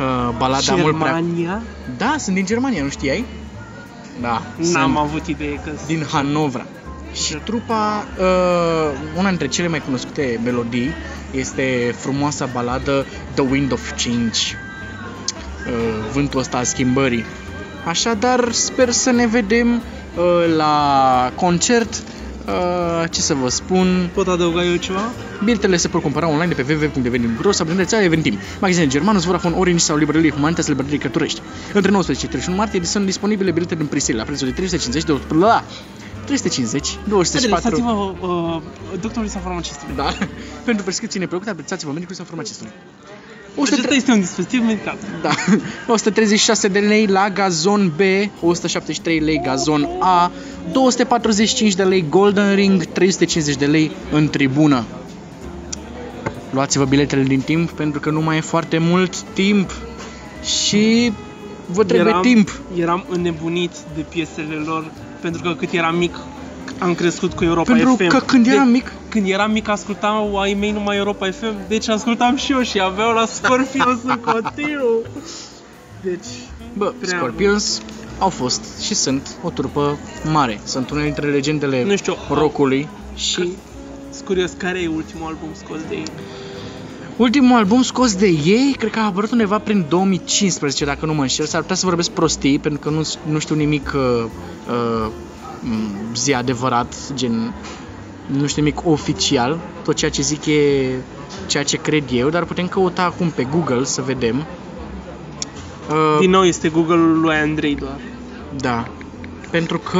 Uh, 0.00 0.34
balada 0.36 0.74
mult 0.74 0.98
prea... 0.98 1.12
Germania? 1.12 1.62
Da, 1.96 2.14
sunt 2.18 2.34
din 2.34 2.44
Germania, 2.44 2.82
nu 2.82 2.88
știai? 2.88 3.24
Da, 4.20 4.42
N-am 4.56 4.64
sunt 4.64 4.96
avut 4.96 5.26
idee 5.26 5.54
că 5.64 5.70
din 5.86 6.06
Hanovra. 6.12 6.66
Și 7.12 7.34
trupa, 7.34 8.06
uh, 8.18 8.98
una 9.16 9.28
dintre 9.28 9.48
cele 9.48 9.68
mai 9.68 9.80
cunoscute 9.80 10.40
melodii 10.44 10.90
este 11.30 11.94
frumoasa 11.96 12.46
baladă 12.46 13.06
The 13.34 13.42
Wind 13.50 13.72
of 13.72 13.90
Change, 14.04 14.38
uh, 15.66 16.10
vântul 16.12 16.40
ăsta 16.40 16.56
al 16.56 16.64
schimbării. 16.64 17.24
Așadar, 17.84 18.52
sper 18.52 18.90
să 18.90 19.10
ne 19.10 19.26
vedem 19.26 19.74
uh, 19.74 20.54
la 20.56 21.32
concert. 21.34 22.02
Uh, 22.46 23.10
ce 23.10 23.20
să 23.20 23.34
vă 23.34 23.48
spun? 23.48 24.10
Pot 24.14 24.28
adăuga 24.28 24.64
eu 24.64 24.76
ceva? 24.76 25.10
Biletele 25.44 25.76
se 25.76 25.88
pot 25.88 26.02
cumpăra 26.02 26.28
online 26.28 26.52
de 26.54 26.62
pe 26.62 26.72
www.eventim.ro 26.72 27.52
sau 27.52 27.66
prin 27.66 27.78
rețeaua 27.78 28.04
Eventim. 28.04 28.38
Magazine 28.60 28.86
Germanus, 28.86 29.24
Vodafone, 29.24 29.54
Orange 29.56 29.84
sau 29.84 29.96
librării 29.96 30.30
Humanitas, 30.30 30.66
librării 30.66 30.98
Căturești. 30.98 31.40
Între 31.72 31.90
19 31.90 32.24
și 32.24 32.30
31 32.30 32.56
martie 32.56 32.84
sunt 32.84 33.04
disponibile 33.04 33.50
bilete 33.50 33.74
din 33.74 33.86
presale 33.86 34.18
la 34.18 34.24
prețul 34.24 34.46
de 34.46 34.52
350 34.52 35.04
de 35.04 35.34
la 35.34 35.64
350, 36.24 36.86
Haide, 36.86 37.08
204. 37.08 37.70
lăsați-vă 37.70 38.26
uh, 38.26 38.62
doctorului 39.00 39.30
sau 39.30 39.40
farmacistului. 39.44 39.94
Da. 39.96 40.08
Pentru 40.68 40.84
prescripții 40.84 41.20
neplăcute, 41.20 41.50
aprețați-vă 41.50 41.90
medicului 41.90 42.16
sau 42.16 42.24
farmacistului. 42.24 42.72
Acesta 43.62 43.94
este 43.94 44.10
un 44.10 44.20
dispozitiv 44.20 44.64
medical. 44.64 44.96
Da. 45.22 45.30
136 45.94 46.68
de 46.68 46.78
lei 46.78 47.06
la 47.06 47.30
gazon 47.30 47.92
B, 47.96 48.00
173 48.40 49.18
lei 49.18 49.40
gazon 49.44 49.88
A, 49.98 50.32
245 50.72 51.74
de 51.74 51.82
lei 51.82 52.04
Golden 52.08 52.54
Ring, 52.54 52.84
350 52.84 53.56
de 53.56 53.66
lei 53.66 53.90
în 54.12 54.28
tribună. 54.28 54.84
Luați-vă 56.50 56.84
biletele 56.84 57.22
din 57.22 57.40
timp 57.40 57.70
pentru 57.70 58.00
că 58.00 58.10
nu 58.10 58.20
mai 58.20 58.36
e 58.36 58.40
foarte 58.40 58.78
mult 58.78 59.22
timp 59.22 59.70
și 60.42 61.12
vă 61.66 61.84
trebuie 61.84 62.08
eram, 62.10 62.22
timp. 62.22 62.60
Eram 62.76 63.04
înnebunit 63.08 63.72
de 63.94 64.00
piesele 64.08 64.54
lor 64.54 64.90
pentru 65.20 65.42
că 65.42 65.54
cât 65.54 65.72
eram 65.72 65.96
mic 65.96 66.16
am 66.78 66.94
crescut 66.94 67.32
cu 67.32 67.44
Europa 67.44 67.72
Pentru 67.72 67.94
FM. 67.94 68.06
că 68.06 68.18
când 68.18 68.46
eram 68.46 68.64
de, 68.64 68.70
mic, 68.70 68.92
Când 69.08 69.28
eram 69.28 69.50
mic 69.50 69.68
ascultam 69.68 70.36
ai 70.36 70.54
mei 70.54 70.70
numai 70.70 70.96
Europa 70.96 71.30
FM, 71.30 71.54
deci 71.68 71.88
ascultam 71.88 72.36
și 72.36 72.52
eu 72.52 72.62
și 72.62 72.80
aveau 72.80 73.12
la 73.12 73.26
Scorpions 73.26 74.02
în 74.04 74.20
continuu. 74.20 75.02
Deci, 76.02 76.26
bă, 76.72 76.94
Prea 77.00 77.18
Scorpions 77.18 77.80
au 78.18 78.28
fost 78.28 78.80
și 78.80 78.94
sunt 78.94 79.28
o 79.42 79.50
trupă 79.50 79.98
mare. 80.32 80.60
Sunt 80.64 80.90
una 80.90 81.02
dintre 81.02 81.30
legendele 81.30 81.84
nu 81.84 81.96
știu, 81.96 82.16
rockului 82.30 82.88
și 83.14 83.52
sunt 84.12 84.24
curios 84.24 84.52
care 84.56 84.82
e 84.82 84.88
ultimul 84.88 85.26
album 85.26 85.48
scos 85.54 85.78
de 85.88 85.94
ei. 85.94 86.04
Ultimul 87.20 87.56
album 87.56 87.82
scos 87.82 88.14
de 88.14 88.26
ei, 88.26 88.74
cred 88.78 88.90
că 88.90 88.98
a 88.98 89.04
apărut 89.04 89.30
undeva 89.30 89.58
prin 89.58 89.86
2015, 89.88 90.84
dacă 90.84 91.06
nu 91.06 91.14
mă 91.14 91.20
înșel. 91.20 91.46
S-ar 91.46 91.60
putea 91.60 91.76
să 91.76 91.86
vorbesc 91.86 92.10
prostii, 92.10 92.58
pentru 92.58 92.80
că 92.80 92.90
nu, 92.90 93.02
nu 93.32 93.38
știu 93.38 93.54
nimic 93.54 93.92
uh, 93.94 94.24
uh, 94.68 95.10
m, 95.60 96.14
zi 96.14 96.34
adevărat, 96.34 96.94
gen 97.14 97.54
nu 98.26 98.46
știu 98.46 98.62
nimic 98.62 98.86
oficial. 98.86 99.58
Tot 99.84 99.94
ceea 99.94 100.10
ce 100.10 100.22
zic 100.22 100.46
e 100.46 100.90
ceea 101.46 101.62
ce 101.62 101.76
cred 101.76 102.04
eu, 102.12 102.28
dar 102.28 102.44
putem 102.44 102.66
căuta 102.66 103.02
acum 103.02 103.30
pe 103.30 103.46
Google 103.50 103.84
să 103.84 104.02
vedem. 104.02 104.36
Uh, 105.90 106.18
Din 106.18 106.30
nou 106.30 106.42
este 106.42 106.68
Google-ul 106.68 107.20
lui 107.20 107.34
Andrei 107.34 107.74
doar. 107.74 108.00
da. 108.60 108.88
Pentru 109.50 109.78
că 109.78 109.98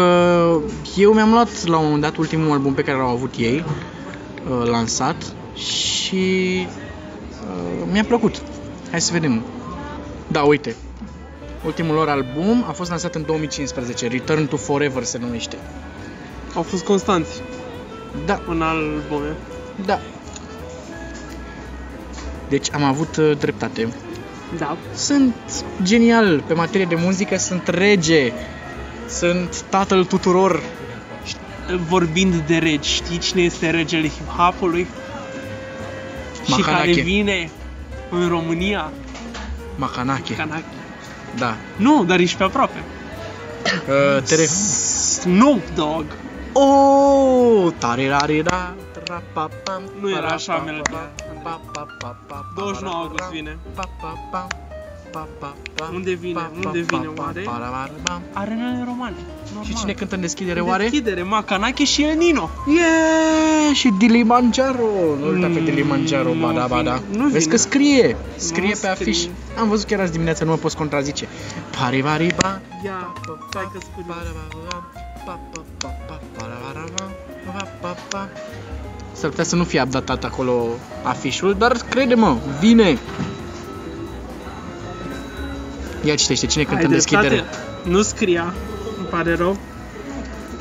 eu 0.96 1.12
mi-am 1.12 1.30
luat 1.30 1.66
la 1.66 1.76
un 1.76 1.84
moment 1.84 2.02
dat 2.02 2.16
ultimul 2.16 2.52
album 2.52 2.74
pe 2.74 2.82
care 2.82 2.98
l-au 2.98 3.08
avut 3.10 3.34
ei, 3.36 3.64
uh, 4.48 4.68
lansat, 4.68 5.34
și 5.54 6.66
uh, 6.66 6.88
mi-a 7.90 8.04
plăcut. 8.04 8.42
Hai 8.90 9.00
să 9.00 9.12
vedem. 9.12 9.42
Da, 10.26 10.42
uite. 10.42 10.75
Ultimul 11.64 11.94
lor 11.94 12.09
album 12.09 12.64
a 12.68 12.73
fost 12.73 12.90
lansat 12.90 13.14
în 13.14 13.25
2015, 13.26 14.09
Return 14.09 14.47
to 14.47 14.56
Forever 14.56 15.02
se 15.02 15.18
numește. 15.18 15.56
Au 16.54 16.62
fost 16.62 16.85
constanți 16.85 17.30
Da, 18.26 18.42
în 18.49 18.62
albume. 18.62 19.35
da. 19.85 20.00
Deci 22.49 22.73
am 22.73 22.82
avut 22.82 23.16
uh, 23.16 23.37
dreptate. 23.38 23.88
Da. 24.59 24.76
Sunt 24.94 25.35
genial 25.82 26.42
pe 26.47 26.54
materie 26.54 26.87
de 26.87 26.94
muzică, 26.94 27.37
sunt 27.37 27.68
rege, 27.68 28.32
sunt 29.09 29.62
tatăl 29.68 30.04
tuturor. 30.04 30.62
Vorbind 31.88 32.35
de 32.35 32.56
regi, 32.56 32.92
știi 32.92 33.18
cine 33.18 33.42
este 33.42 33.70
regele 33.70 34.09
hip-hopului? 34.09 34.87
Și 36.44 36.50
Mahanache. 36.50 36.90
care 36.90 37.02
vine 37.02 37.50
în 38.11 38.29
România? 38.29 38.93
Macanache. 39.76 40.35
Kanaki. 40.35 40.64
Da. 41.38 41.55
Nu, 41.76 42.05
dar 42.05 42.19
ești 42.19 42.37
pe 42.37 42.43
aproape. 42.43 42.85
Uh, 43.64 44.23
tere. 44.23 44.45
Snoop 44.45 45.62
Dogg. 45.75 46.05
Oh, 46.52 47.73
tare 47.79 48.09
rare 48.09 48.43
da. 48.43 48.75
tra, 48.93 49.23
pa, 49.33 49.49
pam, 49.64 49.83
Nu 50.00 50.11
era 50.11 50.21
para, 50.21 50.35
așa 50.35 50.52
pa, 50.52 50.62
melodia. 50.62 50.99
pa, 51.43 51.61
pa, 51.73 51.87
pa, 51.99 51.99
pa, 51.99 52.17
pa, 52.26 52.52
29 52.55 52.90
para, 52.90 53.02
august 53.02 53.25
pa, 53.25 53.29
vine. 53.31 53.59
Pa, 55.12 55.19
pa, 55.21 55.29
pa, 55.38 55.47
pa, 55.47 55.55
pa, 55.76 55.85
pa, 55.85 55.90
Unde 55.95 56.12
vine? 56.12 56.33
pa, 56.35 56.40
pa, 56.61 56.69
Unde 56.69 56.81
pa, 56.90 56.97
vine, 56.97 57.11
pa, 57.14 57.23
oare? 57.23 57.40
para, 57.40 57.67
para, 57.67 57.90
pa. 58.02 58.21
Arenele 58.33 58.83
romane. 58.87 59.14
Normal. 59.55 59.64
Și 59.64 59.75
cine 59.75 59.93
cântă 59.93 60.14
în 60.14 60.21
deschidere 60.21 60.61
oare? 60.61 60.83
Deschidere, 60.83 61.23
Macanache 61.23 61.85
și 61.85 62.02
El 62.02 62.17
Nino. 62.17 62.50
Yeah! 62.67 63.75
Și 63.75 63.88
Dilimanjaro! 63.99 64.87
Nu 65.21 65.26
uita 65.33 65.47
pe 65.47 65.59
Mm, 65.59 65.64
Dilimanjaro, 65.64 66.35
nu 66.35 66.40
bada, 66.47 66.67
bada. 66.67 66.95
vine, 67.09 67.19
nu 67.23 67.29
Vezi 67.29 67.38
vine. 67.38 67.50
că 67.52 67.57
scrie, 67.57 68.17
scrie 68.37 68.69
pe 68.69 68.75
scrie. 68.75 68.90
afiș. 68.90 69.19
Am 69.59 69.69
văzut 69.69 69.87
chiar 69.87 70.00
azi 70.00 70.12
dimineața, 70.12 70.45
nu 70.45 70.50
mă 70.50 70.57
poți 70.57 70.76
contrazice. 70.76 71.29
Pari, 71.79 72.02
pari, 72.02 72.35
pa. 72.35 72.61
Ia, 72.85 73.12
stai 73.50 73.69
că 73.73 73.79
spune. 73.81 74.14
S-ar 79.12 79.29
putea 79.31 79.45
să 79.45 79.57
nu 79.57 79.64
fie 79.64 79.83
updatat 79.83 80.25
acolo 80.25 80.67
afișul, 81.02 81.55
dar 81.59 81.73
crede-mă, 81.90 82.37
vine! 82.61 82.99
Ia 86.02 86.14
citește, 86.14 86.47
cine 86.47 86.62
cântă 86.62 86.78
Ai 86.78 86.85
în 86.85 86.90
deschidere? 86.90 87.28
dreptate. 87.28 87.57
Nu 87.83 88.02
scria, 88.02 88.54
îmi 88.99 89.07
pare 89.11 89.35
rău. 89.35 89.59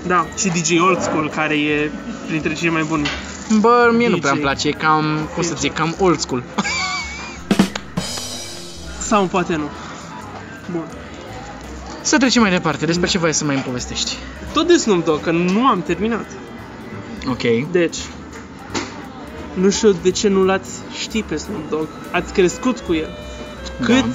Da, 0.07 0.25
și 0.37 0.47
DJ 0.47 0.79
Old 0.79 1.01
School, 1.01 1.29
care 1.29 1.53
e 1.55 1.91
printre 2.27 2.53
cei 2.53 2.69
mai 2.69 2.83
buni. 2.83 3.07
Bă, 3.59 3.91
mie 3.97 4.07
nu 4.07 4.13
DJ. 4.13 4.19
prea 4.19 4.31
îmi 4.31 4.41
place, 4.41 4.67
e 4.67 4.71
cam, 4.71 5.29
cum 5.33 5.43
să 5.43 5.53
zic, 5.57 5.73
cam 5.73 5.95
old 5.99 6.19
school. 6.19 6.43
Sau 9.07 9.25
poate 9.25 9.55
nu. 9.55 9.69
Bun. 10.71 10.83
Să 12.01 12.17
trecem 12.17 12.41
mai 12.41 12.51
departe, 12.51 12.85
despre 12.85 13.07
ce 13.07 13.17
voiai 13.17 13.33
să 13.33 13.45
mai 13.45 13.55
îmi 13.55 13.63
povestești? 13.63 14.15
Tot 14.53 14.67
de 14.67 14.73
Snoop 14.77 15.05
Dogg, 15.05 15.21
că 15.21 15.31
nu 15.31 15.65
am 15.67 15.81
terminat. 15.81 16.25
Ok. 17.29 17.71
Deci, 17.71 17.97
nu 19.53 19.69
știu 19.69 19.91
de 20.01 20.11
ce 20.11 20.27
nu 20.27 20.43
l-ați 20.43 20.69
ști 20.99 21.21
pe 21.23 21.35
Snoop 21.35 21.69
Dogg. 21.69 21.87
Ați 22.11 22.33
crescut 22.33 22.79
cu 22.79 22.93
el. 22.93 23.09
Cât, 23.83 23.95
Da. 24.03 24.05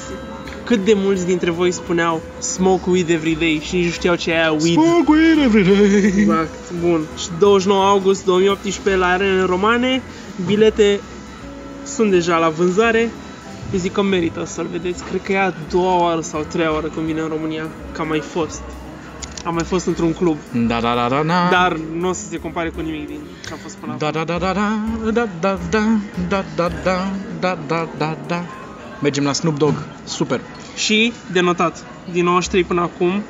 Cât 0.65 0.85
de 0.85 0.93
mulți 0.97 1.27
dintre 1.27 1.51
voi 1.51 1.71
spuneau 1.73 2.23
smoke 2.39 2.91
weed 2.91 3.09
every 3.09 3.37
day 3.39 3.61
și 3.65 3.75
nici 3.75 3.85
nu 3.85 3.91
știau 3.91 4.15
ce 4.15 4.31
e 4.31 4.39
aia 4.39 4.53
weed. 4.53 4.73
Smoke 4.73 5.11
weed 5.11 5.39
every 5.39 5.65
day. 5.65 6.13
Exact, 6.17 6.73
bun. 6.81 7.01
Și 7.17 7.27
29 7.39 7.85
august 7.85 8.25
2018 8.25 8.97
la 8.97 9.07
arenele 9.07 9.43
romane, 9.43 10.03
bilete 10.47 11.01
sunt 11.85 12.11
deja 12.11 12.37
la 12.37 12.49
vânzare. 12.49 13.11
Eu 13.73 13.79
zic 13.79 13.93
că 13.93 14.03
merită 14.03 14.45
să-l 14.47 14.67
vedeți. 14.71 15.05
Cred 15.05 15.23
că 15.23 15.33
e 15.33 15.39
a 15.41 15.53
doua 15.71 16.01
oară 16.03 16.21
sau 16.21 16.45
treia 16.49 16.73
oară 16.73 16.87
când 16.87 17.07
vine 17.07 17.21
în 17.21 17.29
România, 17.29 17.67
că 17.93 18.01
am 18.01 18.09
mai 18.09 18.21
fost. 18.21 18.63
Am 19.45 19.55
mai 19.55 19.65
fost 19.65 19.87
într-un 19.87 20.13
club, 20.13 20.37
Da, 20.53 20.81
da, 20.81 20.95
da, 20.95 21.09
da, 21.09 21.23
da. 21.27 21.49
dar 21.51 21.77
nu 21.99 22.09
o 22.09 22.13
să 22.13 22.23
se 22.31 22.39
compare 22.39 22.69
cu 22.69 22.81
nimic 22.81 23.07
din 23.07 23.19
ce 23.47 23.53
a 23.53 23.57
fost 23.63 23.75
până 23.77 23.93
acum. 23.93 24.11
Da, 24.11 24.25
da, 24.25 24.39
da, 24.39 24.39
da, 24.39 24.53
da, 24.53 25.11
da, 25.13 25.29
da, 25.41 25.59
da, 25.59 25.59
da, 26.29 26.43
da, 26.57 26.71
da, 26.85 27.09
da, 27.41 27.59
da, 27.67 27.89
da, 27.99 28.17
da. 28.27 28.45
Mergem 29.03 29.25
la 29.25 29.33
Snoop 29.33 29.59
Dogg. 29.59 29.75
Super. 30.05 30.41
Și, 30.77 31.13
de 31.33 31.41
notat, 31.41 31.85
din 32.13 32.25
93 32.25 32.65
până 32.65 32.81
acum, 32.81 33.23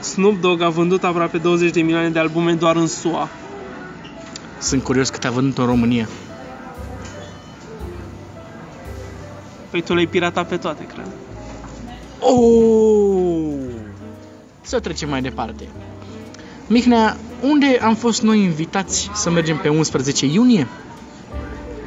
Snoop 0.00 0.40
Dogg 0.40 0.60
a 0.60 0.68
vândut 0.68 1.04
aproape 1.04 1.38
20 1.38 1.72
de 1.72 1.82
milioane 1.82 2.10
de 2.10 2.18
albume 2.18 2.52
doar 2.52 2.76
în 2.76 2.86
SUA. 2.86 3.28
Sunt 4.58 4.82
curios 4.82 5.08
cât 5.08 5.24
a 5.24 5.30
vândut 5.30 5.58
în 5.58 5.66
România. 5.66 6.08
Păi 9.70 9.82
tu 9.82 9.94
le-ai 9.94 10.06
piratat 10.06 10.48
pe 10.48 10.56
toate, 10.56 10.86
cred. 10.86 11.06
Oh! 12.20 13.52
Să 14.60 14.80
trecem 14.80 15.08
mai 15.08 15.22
departe. 15.22 15.68
Mihnea, 16.66 17.16
unde 17.40 17.78
am 17.82 17.94
fost 17.94 18.22
noi 18.22 18.38
invitați 18.38 19.10
să 19.14 19.30
mergem 19.30 19.56
pe 19.56 19.68
11 19.68 20.26
iunie? 20.26 20.66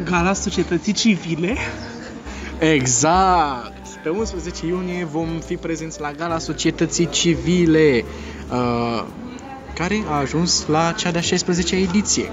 Gala 0.04 0.34
Societății 0.34 0.94
Civile? 0.94 1.58
Exact! 2.60 3.74
Pe 4.04 4.10
11 4.10 4.66
iunie 4.66 5.06
vom 5.12 5.28
fi 5.46 5.56
prezenți 5.56 6.02
la 6.02 6.12
Gala 6.12 6.38
Societății 6.38 7.10
Civile, 7.10 8.06
uh, 8.52 9.04
care 9.74 10.04
a 10.08 10.18
ajuns 10.18 10.66
la 10.68 10.92
cea 10.92 11.12
de-a 11.12 11.22
16-a 11.22 11.76
ediție. 11.76 12.24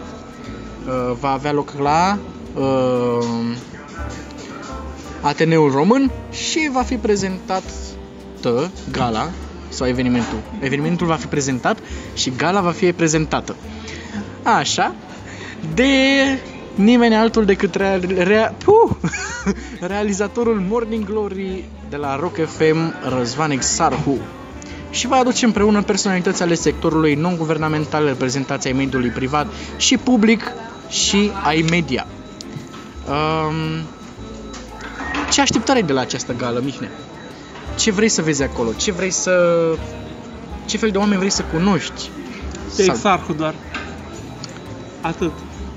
Uh, 0.86 1.16
va 1.20 1.30
avea 1.30 1.52
loc 1.52 1.72
la 1.78 2.18
uh, 2.54 3.56
Ateneul 5.20 5.70
Român 5.70 6.10
și 6.30 6.70
va 6.72 6.82
fi 6.82 6.96
prezentat 6.96 7.62
tă, 8.40 8.70
gala 8.90 9.30
sau 9.68 9.86
evenimentul. 9.86 10.38
Evenimentul 10.60 11.06
va 11.06 11.14
fi 11.14 11.26
prezentat 11.26 11.78
și 12.14 12.32
gala 12.36 12.60
va 12.60 12.70
fi 12.70 12.92
prezentată. 12.92 13.56
Așa, 14.42 14.94
de 15.74 15.84
nimeni 16.74 17.14
altul 17.14 17.44
decât 17.44 17.74
rea, 17.74 18.00
rea, 18.16 18.54
puh, 18.64 18.90
realizatorul 19.80 20.64
Morning 20.68 21.04
Glory 21.04 21.64
de 21.88 21.96
la 21.96 22.16
Rock 22.16 22.36
FM, 22.46 22.94
Răzvan 23.16 23.50
Exarhu. 23.50 24.18
Și 24.90 25.06
va 25.06 25.16
aduce 25.16 25.44
împreună 25.44 25.82
personalități 25.82 26.42
ale 26.42 26.54
sectorului 26.54 27.14
non-guvernamental, 27.14 28.04
reprezentații 28.06 28.70
ai 28.70 28.76
mediului 28.76 29.08
privat 29.10 29.46
și 29.76 29.96
public 29.96 30.52
și 30.88 31.30
ai 31.42 31.64
media. 31.70 32.06
Um, 33.08 33.84
ce 35.30 35.40
așteptare 35.40 35.78
ai 35.78 35.84
de 35.84 35.92
la 35.92 36.00
această 36.00 36.34
gală, 36.36 36.60
Mihnea? 36.64 36.90
Ce 37.78 37.90
vrei 37.90 38.08
să 38.08 38.22
vezi 38.22 38.42
acolo? 38.42 38.72
Ce 38.76 38.92
vrei 38.92 39.10
să... 39.10 39.62
Ce 40.66 40.76
fel 40.76 40.90
de 40.90 40.98
oameni 40.98 41.18
vrei 41.18 41.30
să 41.30 41.42
cunoști? 41.52 42.10
Pe 42.76 42.82
Sau- 42.82 42.94
Exarhu 42.94 43.32
doar. 43.32 43.54
Atât. 45.00 45.32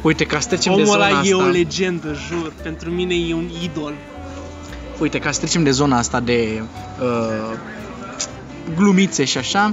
Uite, 0.05 0.23
ca 0.23 0.39
să 0.39 0.47
trecem 0.47 0.75
de 0.75 0.81
Omul 0.81 0.93
zona 0.93 1.05
ăla 1.05 1.17
asta... 1.17 1.27
e 1.27 1.33
o 1.33 1.45
legendă, 1.45 2.15
jur. 2.27 2.53
Pentru 2.63 2.89
mine 2.89 3.13
e 3.15 3.33
un 3.33 3.49
idol. 3.63 3.93
Uite, 4.99 5.19
ca 5.19 5.31
să 5.31 5.39
trecem 5.39 5.63
de 5.63 5.71
zona 5.71 5.97
asta 5.97 6.19
de 6.19 6.61
uh, 7.01 7.57
glumițe 8.75 9.23
și 9.23 9.37
așa, 9.37 9.63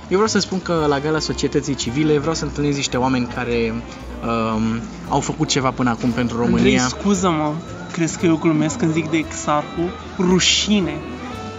eu 0.00 0.16
vreau 0.16 0.26
să 0.26 0.38
spun 0.38 0.62
că 0.62 0.84
la 0.88 0.98
Gala 1.00 1.18
Societății 1.18 1.74
Civile 1.74 2.18
vreau 2.18 2.34
să 2.34 2.44
întâlnesc 2.44 2.76
niște 2.76 2.96
oameni 2.96 3.26
care 3.34 3.72
um, 3.72 4.80
au 5.08 5.20
făcut 5.20 5.48
ceva 5.48 5.70
până 5.70 5.90
acum 5.90 6.10
pentru 6.10 6.36
Andrei, 6.36 6.54
România, 6.56 6.88
scuză-mă. 6.88 7.52
Crezi 7.92 8.18
că 8.18 8.26
eu 8.26 8.36
glumesc 8.36 8.78
când 8.78 8.92
zic 8.92 9.10
de 9.10 9.16
Exarhu? 9.16 9.90
Rușine. 10.18 10.94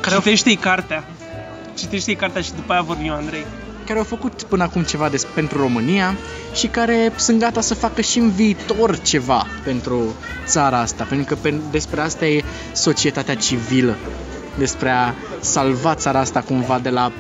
care 0.02 0.16
au, 0.16 0.22
Citește-i 0.22 0.56
cartea. 0.56 1.04
Citește-i 1.74 2.16
cartea 2.16 2.42
și 2.42 2.54
după 2.54 2.72
aia 2.74 2.82
vorbim, 2.82 3.12
Andrei. 3.12 3.46
Care 3.89 4.01
au 4.01 4.08
făcut 4.08 4.43
până 4.43 4.63
acum 4.63 4.84
ceva 4.84 5.10
des, 5.10 5.24
pentru 5.34 5.58
România 5.58 6.15
și 6.53 6.67
care 6.67 7.12
sunt 7.15 7.39
gata 7.39 7.62
să 7.62 7.74
facă 7.75 8.01
și 8.01 8.17
în 8.19 8.29
viitor 8.31 8.98
ceva 9.00 9.46
pentru 9.63 10.15
țara 10.46 10.79
asta, 10.79 11.03
pentru 11.10 11.34
că 11.36 11.39
pe, 11.41 11.53
despre 11.72 12.01
asta 12.01 12.25
e 12.25 12.43
societatea 12.74 13.36
civilă, 13.36 13.96
despre 14.58 14.89
a 14.89 15.13
salva 15.39 15.96
țara 15.96 16.19
asta 16.19 16.41
cumva 16.41 16.79
de 16.79 16.89
la 16.89 17.12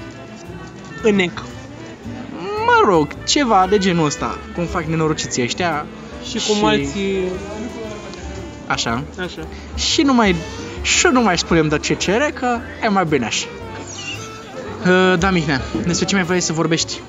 Înec. 1.03 1.43
mă 2.65 2.81
rog, 2.89 3.07
ceva 3.23 3.65
de 3.69 3.77
genul 3.77 4.05
ăsta, 4.05 4.37
cum 4.55 4.65
fac 4.65 4.83
nenorociții 4.83 5.43
ăștia, 5.43 5.85
Și 6.29 6.45
cum 6.47 6.55
Și- 6.55 6.63
alții... 6.63 7.23
așa. 8.67 9.03
Așa. 9.19 9.41
Și 9.75 10.01
nu 10.01 10.13
mai, 10.13 10.35
și 10.81 11.07
nu 11.11 11.21
mai 11.21 11.37
spunem 11.37 11.67
de 11.67 11.77
ce 11.79 11.93
cere, 11.93 12.31
că 12.33 12.57
e 12.83 12.87
mai 12.87 13.05
bine 13.05 13.25
așa. 13.25 13.47
Uh, 14.79 15.19
da, 15.19 15.29
Mihnea, 15.29 15.61
despre 15.85 16.05
ce 16.05 16.15
mai 16.15 16.23
vrei 16.23 16.39
să 16.39 16.53
vorbești? 16.53 17.01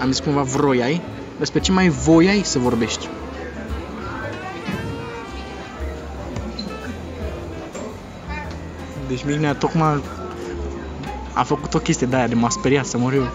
Am 0.00 0.10
zis 0.10 0.20
cumva 0.20 0.42
vroiai? 0.42 1.02
Despre 1.38 1.60
ce 1.60 1.72
mai 1.72 1.88
voiai 1.88 2.40
să 2.44 2.58
vorbești? 2.58 3.08
Deci 9.08 9.24
Mihnea 9.24 9.54
tocmai 9.54 10.02
a 11.32 11.42
făcut 11.42 11.74
o 11.74 11.78
chestie 11.78 12.06
de 12.06 12.16
aia 12.16 12.26
de 12.26 12.34
m-a 12.34 12.48
speriat 12.48 12.86
să 12.86 12.98
mor 12.98 13.12
eu. 13.12 13.28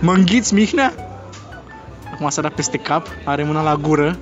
Mă 0.00 0.12
înghiți, 0.12 0.54
Mihnea? 0.54 0.94
Acum 2.12 2.28
s-a 2.28 2.42
dat 2.42 2.52
peste 2.52 2.76
cap, 2.76 3.06
are 3.24 3.44
mâna 3.44 3.62
la 3.62 3.76
gură 3.76 4.18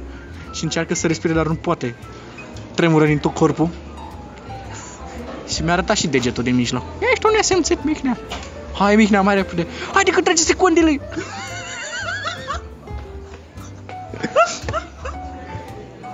și 0.53 0.65
încearcă 0.65 0.95
să 0.95 1.07
respire, 1.07 1.33
dar 1.33 1.47
nu 1.47 1.55
poate. 1.55 1.95
Tremură 2.75 3.07
din 3.07 3.19
tot 3.19 3.35
corpul. 3.35 3.69
Și 5.57 5.63
mi-a 5.63 5.73
arătat 5.73 5.97
și 5.97 6.07
degetul 6.07 6.43
din 6.43 6.55
mijloc. 6.55 6.83
Ești 7.13 7.27
un 7.27 7.33
nesimțit, 7.37 7.85
Mihnea. 7.85 8.19
Hai, 8.79 8.97
Mihnea, 8.97 9.21
mai 9.21 9.35
repede. 9.35 9.67
Haide 9.93 10.11
că 10.11 10.21
trece 10.21 10.43
secundele. 10.43 11.01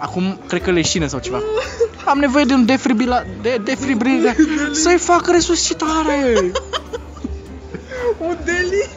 Acum 0.00 0.38
cred 0.49 0.62
că 0.62 0.70
leșină 0.70 1.06
sau 1.06 1.18
ceva. 1.18 1.42
Am 2.04 2.18
nevoie 2.18 2.44
de 2.44 2.52
un 2.52 2.64
defribila... 2.64 3.22
de 3.40 3.61
defribrilare. 3.64 4.37
Să-i 4.72 4.99
fac 4.99 5.28
resuscitare. 5.30 6.52
Un 8.18 8.37
deli! 8.44 8.88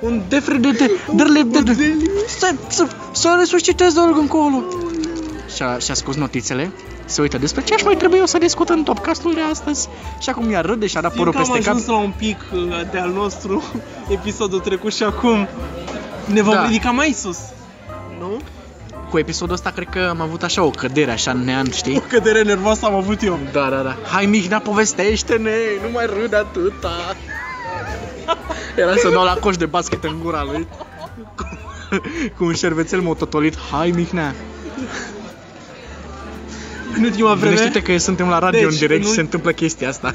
Un 0.00 0.22
defri 0.28 0.60
de... 0.60 0.70
de... 0.70 0.90
de... 1.14 1.42
de... 1.42 1.60
de... 1.60 1.72
de... 1.72 1.94
Să, 2.38 2.54
să, 2.68 2.86
să 3.12 3.36
resuscitez 3.38 3.92
de 3.92 4.00
încolo. 4.00 4.64
Și-a, 5.54 5.78
și-a 5.78 5.94
scos 5.94 6.16
notițele 6.16 6.72
se 7.08 7.20
uită 7.20 7.38
despre 7.38 7.62
ce 7.62 7.74
aș 7.74 7.82
mai 7.82 7.94
trebuie 7.96 8.18
eu 8.20 8.26
să 8.26 8.38
discut 8.38 8.68
în 8.68 8.82
topcastul 8.82 9.34
de 9.34 9.40
astăzi. 9.40 9.88
Și 10.20 10.28
acum 10.30 10.50
ea 10.52 10.60
râde 10.60 10.86
și 10.86 10.96
a 10.96 11.00
dat 11.00 11.10
Știm 11.12 11.24
părul 11.24 11.40
că 11.40 11.46
am 11.46 11.52
peste 11.52 11.68
cap. 11.68 11.74
ajuns 11.74 11.88
la 11.90 11.96
un 12.02 12.12
pic 12.16 12.36
uh, 12.52 12.80
de 12.90 12.98
al 12.98 13.10
nostru 13.10 13.62
episodul 14.18 14.60
trecut 14.60 14.94
și 14.94 15.02
acum 15.02 15.48
ne 16.24 16.42
vom 16.42 16.54
Da. 16.54 16.64
ridica 16.64 16.90
mai 16.90 17.12
sus. 17.18 17.38
Nu? 18.18 18.36
Cu 19.10 19.18
episodul 19.18 19.54
ăsta 19.54 19.70
cred 19.70 19.88
că 19.90 20.06
am 20.10 20.20
avut 20.20 20.42
așa 20.42 20.62
o 20.62 20.70
cădere 20.70 21.10
așa 21.10 21.30
în 21.30 21.44
neant, 21.44 21.72
știi? 21.74 21.96
O 21.96 22.00
cădere 22.08 22.42
nervoasă 22.42 22.86
am 22.86 22.94
avut 22.94 23.22
eu. 23.22 23.38
Da, 23.52 23.68
da, 23.68 23.76
da. 23.82 23.96
Hai 24.12 24.26
Mihnea, 24.26 24.58
povestește-ne, 24.60 25.50
nu 25.82 25.88
mai 25.92 26.06
râde 26.20 26.36
atâta. 26.36 26.90
Era 28.76 28.94
să 28.96 29.08
dau 29.08 29.24
la 29.24 29.34
coș 29.40 29.56
de 29.56 29.66
basket 29.66 30.04
în 30.04 30.16
gura 30.22 30.42
lui. 30.52 30.66
Cu, 31.36 31.48
cu 32.36 32.44
un 32.44 32.54
șervețel 32.54 33.00
mototolit. 33.00 33.54
Hai 33.72 33.90
Mihnea. 33.90 34.34
În 36.98 37.04
ultima 37.04 37.34
vreme, 37.34 37.54
Gândește-te 37.54 37.92
că 37.92 37.98
suntem 37.98 38.28
la 38.28 38.38
radio 38.38 38.60
Deci, 38.60 38.70
în 38.72 38.76
direct 38.76 38.94
în 38.94 39.02
și 39.02 39.08
ul- 39.08 39.14
se 39.14 39.20
întâmplă 39.20 39.50
chestia 39.52 39.88
asta. 39.88 40.14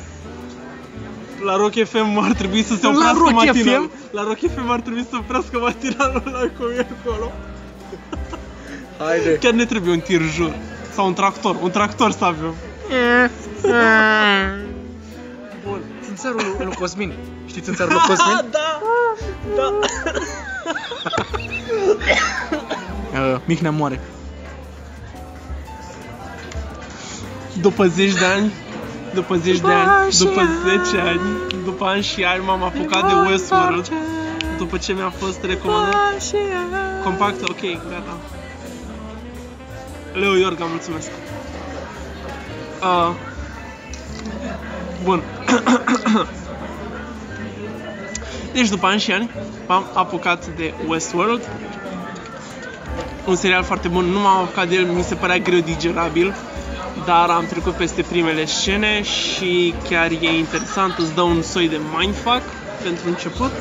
la 1.44 1.56
Rock 1.56 1.74
FM 1.86 2.18
ar 2.18 2.32
trebui 2.32 2.64
să 2.64 2.74
se 2.76 2.86
La 2.86 2.90
oprească 2.90 3.18
Rock 3.18 3.32
matinalul. 3.32 3.90
FM? 3.90 4.16
La 4.16 4.24
Rock 4.24 4.38
FM 4.40 4.70
ar 4.70 4.80
trebui 4.80 5.02
să 5.02 5.08
se 5.12 5.18
oprească 5.20 5.58
matinalul 5.60 6.22
la 6.26 6.40
cum 6.58 6.68
e 6.78 6.88
acolo. 7.02 7.32
Haide. 8.98 9.38
Chiar 9.38 9.52
ne 9.54 9.66
trebuie 9.66 9.94
un 9.94 10.00
tir 10.00 10.22
jur. 10.36 10.54
Sau 10.94 11.06
un 11.08 11.14
tractor. 11.14 11.56
Un 11.62 11.72
tractor 11.72 12.12
să 12.12 12.26
avem. 12.26 12.54
Bun. 15.66 15.80
Țânțarul 16.06 16.42
lui, 16.58 16.66
lui 16.66 16.76
Cosmin. 16.76 17.14
Știi 17.48 17.62
țânțarul 17.62 17.94
lui 17.94 18.02
Cosmin? 18.16 18.46
da! 18.52 18.80
Da! 19.56 19.80
Uh, 23.14 23.40
Mihnea 23.46 23.72
moare. 23.72 24.00
După 27.62 27.86
zeci 27.88 28.14
de 28.14 28.26
ani, 28.26 28.52
după 29.14 29.36
zeci 29.36 29.60
de 29.60 29.72
ani 29.72 29.90
ani, 29.90 30.12
și 30.12 30.18
după 30.18 30.40
ani. 30.40 30.82
10 30.84 30.98
ani, 30.98 31.22
după 31.64 31.86
ani 31.86 32.04
și 32.04 32.24
ani 32.24 32.44
m-am 32.46 32.64
apucat 32.64 33.08
de 33.08 33.30
Westworld 33.30 33.92
după 34.58 34.78
ce 34.78 34.94
mi-a 34.94 35.10
fost 35.10 35.44
recomandat 35.44 36.24
compact, 37.04 37.50
ok, 37.50 37.62
gata. 37.90 38.18
Leo 40.14 40.36
Iorga, 40.36 40.66
mulțumesc. 40.66 41.10
Uh, 42.82 43.16
bun. 45.04 45.24
deci 48.54 48.70
după 48.70 48.86
ani 48.86 49.00
și 49.00 49.12
ani 49.12 49.30
m-am 49.68 49.86
apucat 49.94 50.48
de 50.48 50.74
Westworld. 50.88 51.50
Un 53.26 53.36
serial 53.36 53.64
foarte 53.64 53.88
bun, 53.88 54.06
nu 54.06 54.20
m-am 54.20 54.42
apucat 54.42 54.68
de 54.68 54.76
el, 54.76 54.86
mi 54.86 55.04
se 55.04 55.16
părea 55.16 55.38
greu 55.38 55.60
digerabil, 55.60 56.36
dar 57.06 57.30
am 57.30 57.46
trecut 57.46 57.74
peste 57.74 58.02
primele 58.02 58.46
scene 58.46 59.04
și 59.04 59.74
chiar 59.90 60.12
e 60.12 60.38
interesant, 60.38 60.98
îți 60.98 61.14
dă 61.14 61.22
un 61.22 61.42
soi 61.42 61.68
de 61.70 61.80
mindfuck 61.98 62.42
pentru 62.84 63.08
început. 63.08 63.52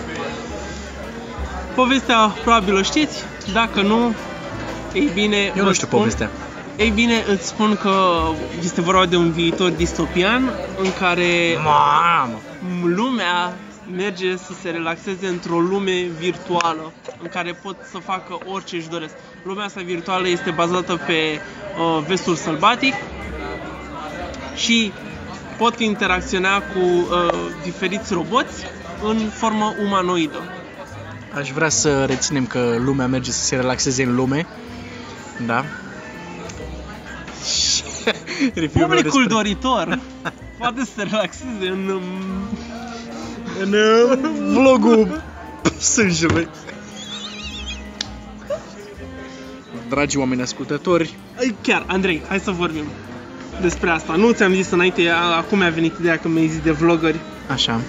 Povestea 1.75 2.19
probabil 2.43 2.75
o 2.77 2.83
știți, 2.83 3.25
dacă 3.53 3.81
nu, 3.83 4.15
ei 4.95 5.11
bine, 5.15 5.37
Eu 5.37 5.53
vă 5.55 5.63
nu 5.63 5.73
știu 5.73 5.87
spun- 5.87 5.99
povestea. 5.99 6.31
ei 6.77 6.91
bine, 6.91 7.25
îți 7.29 7.47
spun 7.47 7.77
că 7.77 8.23
este 8.63 8.81
vorba 8.81 9.07
de 9.07 9.17
un 9.17 9.31
viitor 9.31 9.71
distopian 9.71 10.53
în 10.83 10.93
care 10.99 11.59
Mamă! 11.65 12.39
lumea 12.85 13.57
merge 13.97 14.37
să 14.37 14.53
se 14.63 14.71
relaxeze 14.71 15.27
într-o 15.27 15.59
lume 15.59 16.07
virtuală 16.19 16.93
în 17.23 17.29
care 17.29 17.53
pot 17.63 17.77
să 17.91 17.99
facă 17.99 18.39
orice 18.53 18.77
își 18.77 18.89
doresc. 18.89 19.15
Lumea 19.45 19.65
asta 19.65 19.81
virtuală 19.85 20.29
este 20.29 20.51
bazată 20.51 21.01
pe 21.07 21.41
uh, 21.79 22.05
vestul 22.07 22.35
sălbatic 22.35 22.95
și 24.55 24.93
pot 25.59 25.79
interacționa 25.81 26.59
cu 26.59 26.79
uh, 26.79 27.33
diferiți 27.63 28.13
roboți 28.13 28.65
în 29.05 29.17
formă 29.35 29.75
umanoidă. 29.85 30.43
Aș 31.35 31.51
vrea 31.51 31.69
să 31.69 32.05
reținem 32.05 32.47
că 32.47 32.77
lumea 32.85 33.07
merge 33.07 33.31
să 33.31 33.45
se 33.45 33.57
relaxeze 33.57 34.03
în 34.03 34.15
lume. 34.15 34.47
Da? 35.47 35.65
Și 37.53 37.83
review-ul 38.55 38.89
meu 38.89 38.97
Publicul 38.97 39.03
despre- 39.03 39.35
doritor 39.35 39.99
poate 40.59 40.81
să 40.85 40.91
se 40.97 41.03
relaxeze 41.03 41.69
în 41.69 41.89
um, 41.89 42.03
În 43.61 43.73
uh, 43.73 44.19
vlogul 44.53 45.23
sângelui. 45.79 46.49
Dragi 49.89 50.17
oameni 50.19 50.43
ascultători, 50.43 51.15
Ai, 51.39 51.55
Chiar, 51.63 51.85
Andrei, 51.87 52.23
hai 52.29 52.41
să 52.41 52.51
vorbim 52.51 52.85
despre 53.63 53.91
asta. 53.91 54.15
Nu 54.17 54.31
ți-am 54.33 54.53
zis 54.53 54.71
înainte, 54.71 55.09
a- 55.09 55.37
acum 55.37 55.59
mi-a 55.59 55.71
venit 55.71 55.99
ideea 55.99 56.19
că 56.19 56.29
mi-ai 56.29 56.49
zis 56.49 56.61
de 56.61 56.71
vloggeri. 56.71 57.21
așa, 57.49 57.81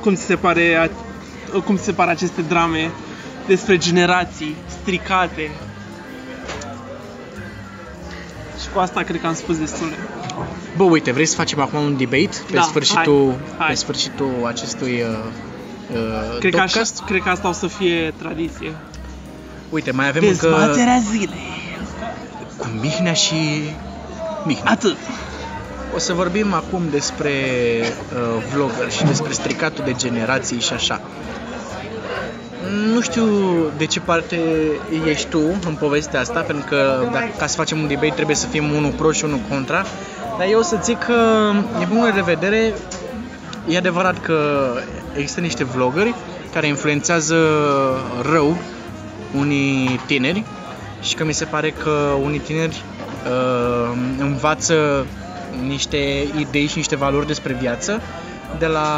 Cum 0.00 0.14
ți 0.14 0.22
se 0.22 0.36
pare, 0.36 0.74
a- 0.74 1.58
cum 1.64 1.76
ți 1.76 1.84
se 1.84 1.92
pare 1.92 2.10
aceste 2.10 2.40
drame 2.42 2.90
despre 3.46 3.76
generații 3.78 4.54
stricate? 4.80 5.50
Și 8.62 8.68
cu 8.72 8.78
asta 8.78 9.02
cred 9.02 9.20
că 9.20 9.26
am 9.26 9.34
spus 9.34 9.58
destule. 9.58 9.94
Bă, 10.76 10.82
uite, 10.84 11.12
vrei 11.12 11.26
să 11.26 11.34
facem 11.34 11.60
acum 11.60 11.80
un 11.82 11.96
debate 11.96 12.28
pe 12.46 12.52
Da, 12.54 12.62
sfârșitul, 12.62 13.28
hai, 13.28 13.54
hai. 13.58 13.68
pe 13.68 13.74
sfârșitul 13.74 14.32
acestui 14.46 14.92
uh, 15.02 15.08
uh, 15.94 16.38
Cred 16.38 16.52
că, 16.54 16.60
așa, 16.60 16.66
podcast? 16.78 17.02
cred 17.06 17.22
că 17.22 17.28
asta 17.28 17.48
o 17.48 17.52
să 17.52 17.66
fie 17.66 18.14
tradiție. 18.18 18.72
Uite, 19.70 19.90
mai 19.90 20.08
avem 20.08 20.22
încă 20.28 20.46
Dezbaterea 20.48 20.98
zilei. 21.10 21.58
cu 22.56 22.66
Mihnea 22.80 23.12
și 23.12 23.34
Mihnea. 24.44 24.72
Atât. 24.72 24.96
O 25.94 25.98
să 25.98 26.12
vorbim 26.12 26.52
acum 26.52 26.82
despre 26.90 27.32
uh, 27.80 28.44
vlogger 28.54 28.90
și 28.90 29.04
despre 29.04 29.32
stricatul 29.32 29.84
de 29.84 29.94
generații 29.96 30.60
și 30.60 30.72
așa. 30.72 31.00
Nu 32.92 33.00
știu 33.00 33.26
de 33.76 33.86
ce 33.86 34.00
parte 34.00 34.38
ești 35.04 35.28
tu 35.28 35.40
în 35.66 35.74
povestea 35.74 36.20
asta, 36.20 36.40
pentru 36.40 36.64
că 36.68 37.08
dacă, 37.12 37.28
ca 37.38 37.46
să 37.46 37.56
facem 37.56 37.78
un 37.80 37.88
debate 37.88 38.12
trebuie 38.14 38.36
să 38.36 38.46
fim 38.46 38.72
unul 38.72 38.90
pro 38.90 39.12
și 39.12 39.24
unul 39.24 39.40
contra, 39.48 39.84
dar 40.38 40.46
eu 40.50 40.58
o 40.58 40.62
să 40.62 40.78
zic 40.82 40.98
că, 40.98 41.50
din 41.78 41.86
punct 41.86 42.02
meu 42.02 42.12
de 42.12 42.32
vedere, 42.34 42.74
e 43.68 43.76
adevărat 43.76 44.20
că 44.20 44.70
există 45.16 45.40
niște 45.40 45.64
vloggeri 45.64 46.14
care 46.52 46.66
influențează 46.66 47.36
rău 48.22 48.56
unii 49.38 50.00
tineri 50.06 50.44
și 51.00 51.14
că 51.14 51.24
mi 51.24 51.32
se 51.32 51.44
pare 51.44 51.70
că 51.70 51.90
unii 52.22 52.38
tineri 52.38 52.82
uh, 53.26 53.96
învață 54.18 55.06
niște 55.66 56.26
idei 56.38 56.66
și 56.66 56.76
niște 56.76 56.96
valori 56.96 57.26
despre 57.26 57.56
viață 57.60 58.00
de 58.58 58.66
la 58.66 58.88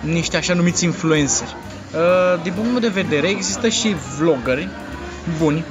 niște 0.00 0.36
așa 0.36 0.54
numiți 0.54 0.84
influenceri. 0.84 1.56
Uh, 1.94 2.42
din 2.42 2.52
punctul 2.52 2.80
meu 2.80 2.90
de 2.90 3.00
vedere, 3.00 3.28
există 3.28 3.68
și 3.68 3.94
vloggeri 4.18 4.68
buni 5.38 5.64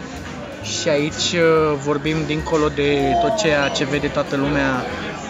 și 0.63 0.89
aici 0.89 1.31
uh, 1.33 1.77
vorbim 1.83 2.15
dincolo 2.25 2.67
de 2.75 2.99
tot 3.21 3.35
ceea 3.35 3.67
ce 3.67 3.85
vede 3.85 4.07
toată 4.07 4.35
lumea 4.35 4.85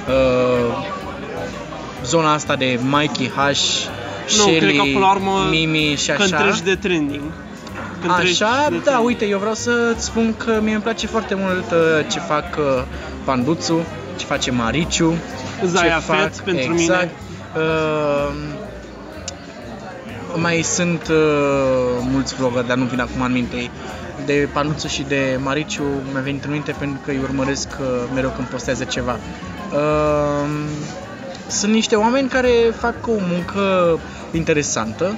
uh, 0.08 0.88
zona 2.04 2.34
asta 2.34 2.56
de 2.56 2.80
Mikey 2.84 3.32
H, 3.36 3.38
Nu, 3.38 4.42
Shelly, 4.42 4.60
cred 4.60 4.76
că 4.76 4.82
până 4.82 5.00
la 5.00 5.12
urmă 5.12 5.48
Mimi 5.50 5.96
și 5.98 6.12
Când 6.12 6.34
așa. 6.34 6.44
treci 6.44 6.62
de 6.62 6.76
trending. 6.76 7.24
Când 8.06 8.18
treci 8.18 8.42
Așa, 8.42 8.66
de 8.70 8.76
da, 8.76 8.82
trending. 8.82 9.06
uite, 9.06 9.26
eu 9.26 9.40
vreau 9.40 9.54
să-ți 9.54 10.06
spun 10.06 10.34
că 10.38 10.60
mie 10.64 10.74
îmi 10.74 10.84
place 10.84 11.08
foarte 11.08 11.36
mult 11.36 11.72
uh, 11.72 12.06
ce 12.12 12.20
fac 12.20 12.46
uh, 12.58 12.84
Panduțu, 13.24 13.86
ce 14.16 14.26
face 14.26 14.52
Mariciu, 14.52 15.14
Zaya 15.66 15.96
ce 15.96 16.00
fac, 16.02 16.18
Fet 16.20 16.40
pentru 16.40 16.74
exact. 16.74 17.10
mine. 17.54 17.66
Uh, 17.66 18.34
mai 20.36 20.62
sunt 20.62 21.08
uh, 21.08 21.16
mulți 22.12 22.36
vloggeri, 22.36 22.68
dar 22.68 22.78
nu 22.78 22.84
vin 22.86 23.00
acum 23.00 23.22
în 23.22 23.32
minte. 23.32 23.70
De 24.26 24.50
Panuțu 24.54 24.88
și 24.88 25.02
de 25.08 25.40
Mariciu 25.44 25.84
mi-a 26.12 26.22
venit 26.22 26.44
în 26.44 26.52
minte 26.52 26.76
pentru 26.80 27.00
că 27.06 27.12
îi 27.12 27.20
urmăresc 27.24 27.68
uh, 27.80 27.88
mereu 28.14 28.30
când 28.36 28.48
postează 28.48 28.84
ceva. 28.84 29.18
Uh, 29.74 30.50
sunt 31.48 31.74
niște 31.74 31.96
oameni 31.96 32.28
care 32.30 32.50
fac 32.80 32.96
o 33.08 33.12
muncă 33.32 34.00
interesantă, 34.32 35.16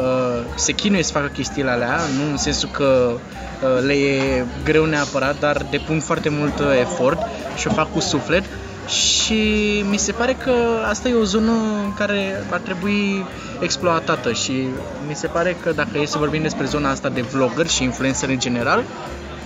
uh, 0.00 0.44
se 0.54 0.72
chinuie 0.72 1.02
să 1.02 1.12
facă 1.12 1.26
chestiile 1.26 1.70
alea, 1.70 2.00
nu 2.16 2.30
în 2.30 2.36
sensul 2.36 2.68
că 2.72 3.10
uh, 3.12 3.84
le 3.86 3.92
e 3.92 4.44
greu 4.64 4.84
neapărat, 4.84 5.38
dar 5.38 5.66
depun 5.70 6.00
foarte 6.00 6.28
mult 6.28 6.58
uh, 6.58 6.66
efort 6.80 7.18
și 7.56 7.66
o 7.66 7.70
fac 7.70 7.92
cu 7.92 8.00
suflet 8.00 8.44
și 8.88 9.84
mi 9.90 9.96
se 9.96 10.12
pare 10.12 10.32
că 10.32 10.54
asta 10.88 11.08
e 11.08 11.14
o 11.14 11.24
zonă 11.24 11.52
care 11.96 12.44
ar 12.50 12.58
trebui 12.58 13.24
exploatată 13.60 14.32
și 14.32 14.66
mi 15.06 15.14
se 15.14 15.26
pare 15.26 15.56
că 15.62 15.72
dacă 15.72 15.98
e 15.98 16.06
să 16.06 16.18
vorbim 16.18 16.42
despre 16.42 16.64
zona 16.64 16.90
asta 16.90 17.08
de 17.08 17.20
vlogger 17.20 17.66
și 17.66 17.82
influencer 17.82 18.28
în 18.28 18.38
general, 18.38 18.84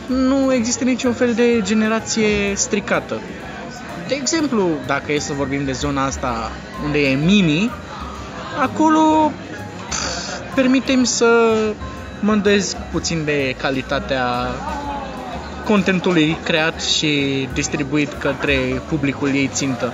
nu 0.06 0.52
există 0.52 0.84
niciun 0.84 1.12
fel 1.12 1.34
de 1.34 1.60
generație 1.62 2.54
stricată. 2.54 3.20
De 4.08 4.14
exemplu, 4.14 4.68
dacă 4.86 5.12
e 5.12 5.18
să 5.18 5.32
vorbim 5.32 5.64
de 5.64 5.72
zona 5.72 6.04
asta 6.04 6.50
unde 6.84 6.98
e 6.98 7.14
Mimi, 7.14 7.70
acolo 8.60 9.32
pf, 9.49 9.49
permitem 10.54 11.04
să 11.04 11.26
mă 12.20 12.32
îndoiesc 12.32 12.76
puțin 12.76 13.24
de 13.24 13.54
calitatea 13.58 14.46
contentului 15.64 16.36
creat 16.44 16.82
și 16.82 17.48
distribuit 17.52 18.12
către 18.12 18.82
publicul 18.88 19.28
ei 19.28 19.50
țintă. 19.52 19.92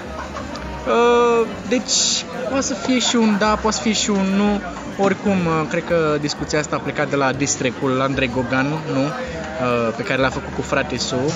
Uh, 0.86 1.46
deci, 1.68 2.24
poate 2.48 2.64
să 2.64 2.74
fie 2.74 2.98
și 2.98 3.16
un 3.16 3.36
da, 3.38 3.58
poate 3.62 3.76
să 3.76 3.82
fie 3.82 3.92
și 3.92 4.10
un 4.10 4.26
nu. 4.36 4.60
Oricum, 4.98 5.30
uh, 5.46 5.66
cred 5.68 5.84
că 5.84 6.16
discuția 6.20 6.58
asta 6.58 6.76
a 6.76 6.78
plecat 6.78 7.10
de 7.10 7.16
la 7.16 7.32
distrecul 7.32 8.00
Andrei 8.00 8.30
Gogan, 8.34 8.66
nu? 8.66 9.00
Uh, 9.00 9.94
pe 9.96 10.02
care 10.02 10.20
l-a 10.20 10.28
făcut 10.28 10.54
cu 10.54 10.62
frate 10.62 10.98
său, 10.98 11.32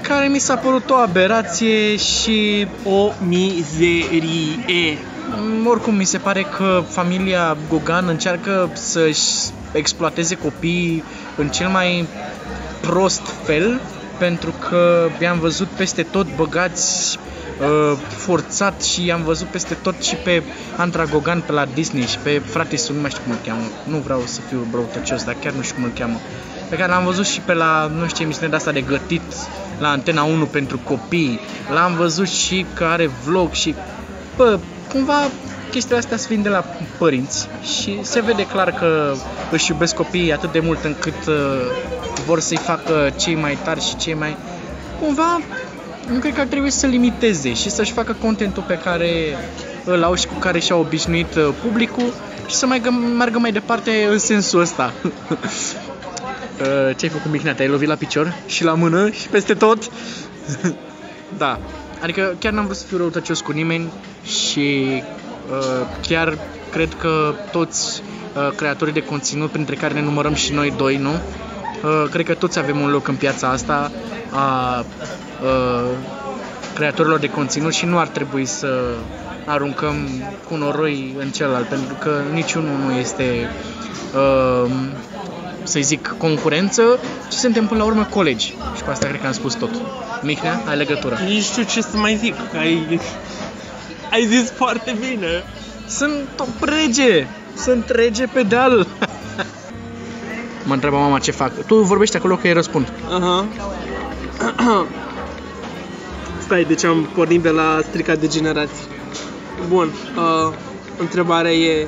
care 0.00 0.26
mi 0.26 0.38
s-a 0.38 0.56
părut 0.56 0.90
o 0.90 0.94
aberație 0.94 1.96
și 1.96 2.66
O 2.84 3.12
mizerie. 3.26 4.98
Mm, 5.30 5.66
Oricum, 5.66 5.94
mi 5.94 6.04
se 6.04 6.18
pare 6.18 6.42
că 6.42 6.82
familia 6.88 7.56
Gogan 7.68 8.08
încearcă 8.08 8.70
să-și 8.74 9.22
exploateze 9.72 10.34
copiii 10.34 11.04
în 11.36 11.48
cel 11.48 11.68
mai 11.68 12.08
prost 12.80 13.22
fel, 13.44 13.80
pentru 14.18 14.52
că 14.52 15.10
i-am 15.20 15.38
văzut 15.38 15.68
peste 15.68 16.02
tot 16.02 16.34
băgați 16.36 17.18
uh, 17.60 17.98
forțat 18.08 18.82
și 18.82 19.04
i-am 19.04 19.22
văzut 19.22 19.48
peste 19.48 19.74
tot 19.74 20.02
și 20.02 20.16
pe 20.16 20.42
Andra 20.76 21.04
Gogan 21.04 21.40
pe 21.40 21.52
la 21.52 21.64
Disney 21.64 22.06
și 22.06 22.18
pe 22.18 22.42
frate 22.44 22.76
nu 22.88 23.00
mai 23.00 23.10
știu 23.10 23.22
cum 23.22 23.32
îl 23.32 23.38
cheamă, 23.46 23.62
nu 23.84 23.98
vreau 23.98 24.22
să 24.26 24.40
fiu 24.40 24.66
brăutăcios, 24.70 25.24
dar 25.24 25.34
chiar 25.34 25.52
nu 25.52 25.62
știu 25.62 25.74
cum 25.74 25.84
îl 25.84 25.90
cheamă, 25.90 26.20
pe 26.68 26.76
care 26.76 26.92
l-am 26.92 27.04
văzut 27.04 27.26
și 27.26 27.40
pe 27.40 27.54
la, 27.54 27.86
nu 27.86 28.04
știu 28.04 28.16
ce 28.16 28.22
emisiune 28.22 28.48
de 28.48 28.56
asta 28.56 28.72
de 28.72 28.80
gătit, 28.80 29.22
la 29.78 29.88
Antena 29.90 30.22
1 30.22 30.46
pentru 30.46 30.78
copii, 30.78 31.40
l-am 31.72 31.94
văzut 31.94 32.28
și 32.28 32.66
că 32.74 32.84
are 32.84 33.06
vlog 33.06 33.52
și, 33.52 33.74
bă, 34.36 34.58
cumva 34.92 35.30
chestiile 35.70 35.98
astea 35.98 36.16
se 36.16 36.26
vin 36.28 36.42
de 36.42 36.48
la 36.48 36.64
părinți 36.98 37.48
și 37.62 37.98
se 38.02 38.20
vede 38.20 38.46
clar 38.46 38.70
că 38.72 39.14
își 39.50 39.70
iubesc 39.70 39.94
copiii 39.94 40.32
atât 40.32 40.52
de 40.52 40.60
mult 40.60 40.84
încât 40.84 41.26
uh, 41.26 41.34
vor 42.26 42.40
să-i 42.40 42.56
facă 42.56 43.12
cei 43.16 43.34
mai 43.34 43.58
tari 43.64 43.80
și 43.80 43.96
cei 43.96 44.14
mai... 44.14 44.36
Cumva, 45.00 45.40
nu 46.08 46.18
cred 46.18 46.34
că 46.34 46.40
ar 46.40 46.46
trebui 46.46 46.70
să 46.70 46.78
se 46.78 46.86
limiteze 46.86 47.52
și 47.54 47.70
să-și 47.70 47.92
facă 47.92 48.16
contentul 48.20 48.62
pe 48.66 48.78
care 48.78 49.36
îl 49.84 50.02
au 50.02 50.14
și 50.14 50.26
cu 50.26 50.34
care 50.38 50.58
și-au 50.58 50.80
obișnuit 50.80 51.34
uh, 51.34 51.48
publicul 51.62 52.12
și 52.46 52.54
să 52.54 52.66
mai 52.66 52.80
gă- 52.80 53.16
meargă 53.16 53.38
mai 53.38 53.52
departe 53.52 54.06
în 54.10 54.18
sensul 54.18 54.60
ăsta. 54.60 54.92
Uh, 56.60 56.96
Ce-ai 56.96 57.10
făcut, 57.10 57.30
Mihnea? 57.30 57.54
Te-ai 57.54 57.68
lovit 57.68 57.88
la 57.88 57.94
picior 57.94 58.34
și 58.46 58.64
la 58.64 58.74
mână 58.74 59.10
și 59.10 59.28
peste 59.28 59.54
tot? 59.54 59.90
da. 61.38 61.58
Adică 62.02 62.36
chiar 62.38 62.52
n-am 62.52 62.64
vrut 62.64 62.76
să 62.76 62.84
fiu 62.86 62.96
răutăcios 62.96 63.40
cu 63.40 63.52
nimeni 63.52 63.90
și 64.24 65.02
uh, 65.50 65.86
chiar 66.00 66.38
cred 66.70 66.94
că 66.94 67.34
toți 67.50 68.02
uh, 68.36 68.52
creatorii 68.56 68.92
de 68.92 69.02
conținut, 69.02 69.50
printre 69.50 69.74
care 69.74 69.94
ne 69.94 70.02
numărăm 70.02 70.34
și 70.34 70.52
noi 70.52 70.72
doi, 70.76 70.96
nu? 70.96 71.10
Uh, 71.10 72.08
cred 72.10 72.26
că 72.26 72.34
toți 72.34 72.58
avem 72.58 72.80
un 72.80 72.90
loc 72.90 73.08
în 73.08 73.14
piața 73.14 73.48
asta 73.48 73.90
a 74.30 74.84
uh, 75.42 75.90
creatorilor 76.74 77.18
de 77.18 77.28
conținut 77.30 77.72
și 77.72 77.84
nu 77.86 77.98
ar 77.98 78.08
trebui 78.08 78.44
să 78.44 78.94
aruncăm 79.44 79.94
cu 80.48 80.56
noroi 80.56 81.14
în 81.18 81.30
celălalt, 81.30 81.66
pentru 81.66 81.94
că 82.00 82.20
niciunul 82.32 82.76
nu 82.86 82.92
este, 82.92 83.50
uh, 84.14 84.70
să 85.62 85.78
zic, 85.80 86.14
concurență, 86.18 86.82
ci 87.28 87.32
suntem 87.32 87.66
până 87.66 87.80
la 87.80 87.86
urmă 87.86 88.06
colegi. 88.10 88.54
Și 88.76 88.82
cu 88.82 88.90
asta 88.90 89.06
cred 89.06 89.20
că 89.20 89.26
am 89.26 89.32
spus 89.32 89.54
tot. 89.54 89.70
Mihnea, 90.22 90.62
ai 90.68 90.76
legătură. 90.76 91.18
Nu 91.28 91.40
știu 91.40 91.62
ce 91.62 91.80
să 91.80 91.96
mai 91.96 92.16
zic, 92.16 92.34
că 92.50 92.58
ai, 92.58 93.00
ai 94.12 94.26
zis 94.26 94.50
foarte 94.50 94.96
bine. 95.00 95.44
Sunt 95.88 96.28
top 96.36 96.48
rege! 96.60 97.26
Sunt 97.56 97.88
rege 97.88 98.26
pe 98.26 98.42
deal! 98.42 98.86
mă 100.66 100.72
întreabă 100.72 100.96
mama 100.96 101.18
ce 101.18 101.30
fac. 101.30 101.66
Tu 101.66 101.74
vorbești 101.74 102.16
acolo 102.16 102.36
că 102.36 102.46
îi 102.46 102.52
răspund. 102.52 102.92
Aha. 103.10 103.46
Stai, 106.44 106.64
deci 106.64 106.84
am 106.84 107.08
pornit 107.14 107.42
de 107.42 107.48
la 107.48 107.80
stricat 107.88 108.18
de 108.18 108.26
generații. 108.26 108.86
Bun, 109.68 109.90
uh, 110.16 110.54
întrebarea 110.98 111.52
e 111.52 111.86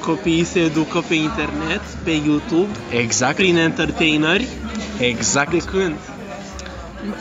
Copiii 0.00 0.44
se 0.44 0.58
educă 0.60 1.04
pe 1.08 1.14
internet, 1.14 1.80
pe 2.02 2.10
YouTube, 2.10 2.68
Exact. 2.90 3.34
prin 3.34 3.56
entertaineri. 3.56 4.48
Exact. 4.98 5.50
De 5.50 5.56
când? 5.56 5.96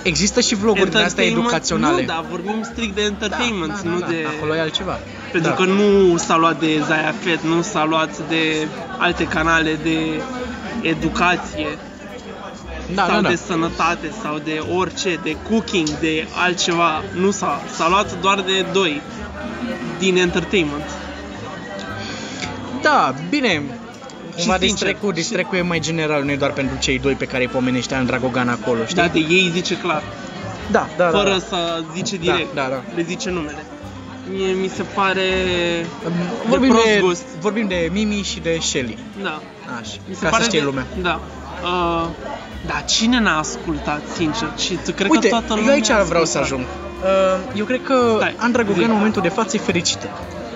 Există 0.04 0.40
și 0.42 0.56
vloguri 0.56 0.92
de 0.92 0.98
astea 0.98 1.24
Entertainment- 1.24 1.38
educaționale. 1.38 2.02
Nu, 2.02 2.08
dar 2.08 2.26
vorbim 2.30 2.64
strict 2.64 2.96
de 2.96 3.02
entertainment, 3.02 3.82
nu 3.82 4.00
de... 4.00 4.26
Acolo 4.36 4.56
e 4.56 4.60
altceva. 4.60 5.00
Pentru 5.32 5.50
da. 5.50 5.56
că 5.56 5.66
nu 5.66 6.18
s-a 6.18 6.38
luat 6.38 6.60
de 6.60 6.84
Zaya 6.86 7.14
Fet, 7.20 7.42
nu 7.42 7.62
s-a 7.62 7.86
luat 7.86 8.28
de 8.28 8.68
alte 8.98 9.24
canale 9.24 9.80
de 9.84 10.22
educație 10.82 11.68
da, 12.94 13.06
sau 13.06 13.16
da, 13.16 13.22
da. 13.22 13.30
de 13.30 13.36
sănătate 13.36 14.12
sau 14.22 14.38
de 14.44 14.64
orice, 14.76 15.20
de 15.24 15.36
cooking, 15.50 16.00
de 16.00 16.28
altceva. 16.36 17.04
Nu 17.14 17.32
s-a, 17.32 17.62
s-a 17.76 17.90
luat 17.90 18.22
doar 18.22 18.42
de 18.42 18.66
doi 18.74 19.02
din 20.00 20.18
entertainment. 20.18 20.90
Da, 22.82 23.14
bine. 23.30 23.64
Cumva 24.38 24.58
sincer, 24.58 24.70
distrecul, 24.70 25.10
și- 25.10 25.16
distrecul 25.16 25.58
e 25.58 25.62
mai 25.62 25.80
general, 25.80 26.24
nu 26.24 26.32
e 26.32 26.36
doar 26.36 26.52
pentru 26.52 26.78
cei 26.78 27.00
doi 27.00 27.14
pe 27.14 27.26
care 27.26 27.44
îi 27.44 27.50
pomenește 27.50 27.96
Andra 27.96 28.18
Gogan 28.18 28.50
acolo, 28.50 28.84
știi? 28.84 28.96
Da, 28.96 29.08
de 29.08 29.20
ei 29.20 29.50
zice 29.54 29.78
clar, 29.78 30.04
da, 30.72 30.88
da, 30.98 31.10
fără 31.10 31.30
da. 31.30 31.40
să 31.48 31.84
zice 31.94 32.16
direct, 32.16 32.54
da, 32.54 32.68
da. 32.70 32.84
le 32.96 33.02
zice 33.02 33.30
numele. 33.30 33.66
Mie 34.32 34.52
mi 34.52 34.68
se 34.68 34.84
pare 34.84 35.24
Vorbim 36.48 36.70
prost 36.70 36.86
de, 36.86 37.00
gust. 37.02 37.24
vorbim 37.40 37.68
de 37.68 37.90
Mimi 37.92 38.22
și 38.22 38.40
de 38.40 38.58
Shelly. 38.62 38.98
Da. 39.22 39.42
Așa, 39.80 39.98
Mi 40.08 40.16
se 40.16 40.24
ca 40.24 40.30
pare 40.30 40.42
să 40.44 40.48
știe 40.50 40.60
de- 40.60 40.66
lumea. 40.66 40.86
Da. 41.02 41.20
Uh, 41.64 42.08
da, 42.66 42.74
cine 42.86 43.20
n-a 43.20 43.38
ascultat, 43.38 44.02
sincer? 44.16 44.48
Și 44.58 44.78
tu 44.86 44.92
cred 44.92 45.10
Uite, 45.10 45.28
că 45.28 45.36
toată 45.36 45.54
lumea 45.54 45.68
eu 45.70 45.74
aici 45.74 45.90
a 45.90 46.04
vreau 46.04 46.26
să 46.26 46.38
ascultat. 46.38 46.44
ajung. 46.44 46.66
Uh, 47.54 47.58
eu 47.60 47.66
cred 47.66 47.80
că 47.84 48.14
Stai, 48.18 48.36
Andra 48.38 48.62
Gogan 48.62 48.78
zi. 48.84 48.90
în 48.90 48.96
momentul 48.96 49.22
de 49.22 49.30
față 49.30 49.56
e 49.56 49.60
fericită. 49.60 50.10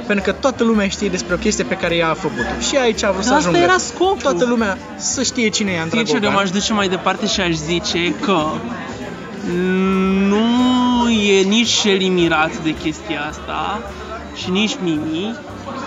Pentru 0.07 0.31
că 0.31 0.37
toată 0.39 0.63
lumea 0.63 0.87
știe 0.87 1.09
despre 1.09 1.33
o 1.33 1.37
chestie 1.37 1.63
pe 1.63 1.75
care 1.75 1.95
ea 1.95 2.09
a 2.09 2.13
făcut-o. 2.13 2.59
Și 2.69 2.77
aici 2.77 3.03
a 3.03 3.11
vrut 3.11 3.23
să 3.23 3.29
Dar 3.29 3.37
asta 3.37 3.49
ajungă. 3.49 3.65
era 3.69 3.77
scopul. 3.77 4.21
Toată 4.21 4.45
lumea 4.45 4.77
să 4.95 5.23
știe 5.23 5.49
cine 5.49 5.71
e 5.71 5.79
Andra 5.79 5.97
Sincer, 5.97 6.15
eu 6.15 6.21
Gogan. 6.21 6.35
m-aș 6.35 6.49
duce 6.49 6.73
mai 6.73 6.87
departe 6.89 7.27
și 7.27 7.41
aș 7.41 7.53
zice 7.53 8.13
că 8.21 8.43
nu 10.27 11.09
e 11.09 11.41
nici 11.41 11.69
Shelly 11.71 12.07
mirat 12.07 12.57
de 12.63 12.73
chestia 12.73 13.21
asta 13.29 13.81
și 14.35 14.49
nici 14.49 14.77
Mimi, 14.83 15.35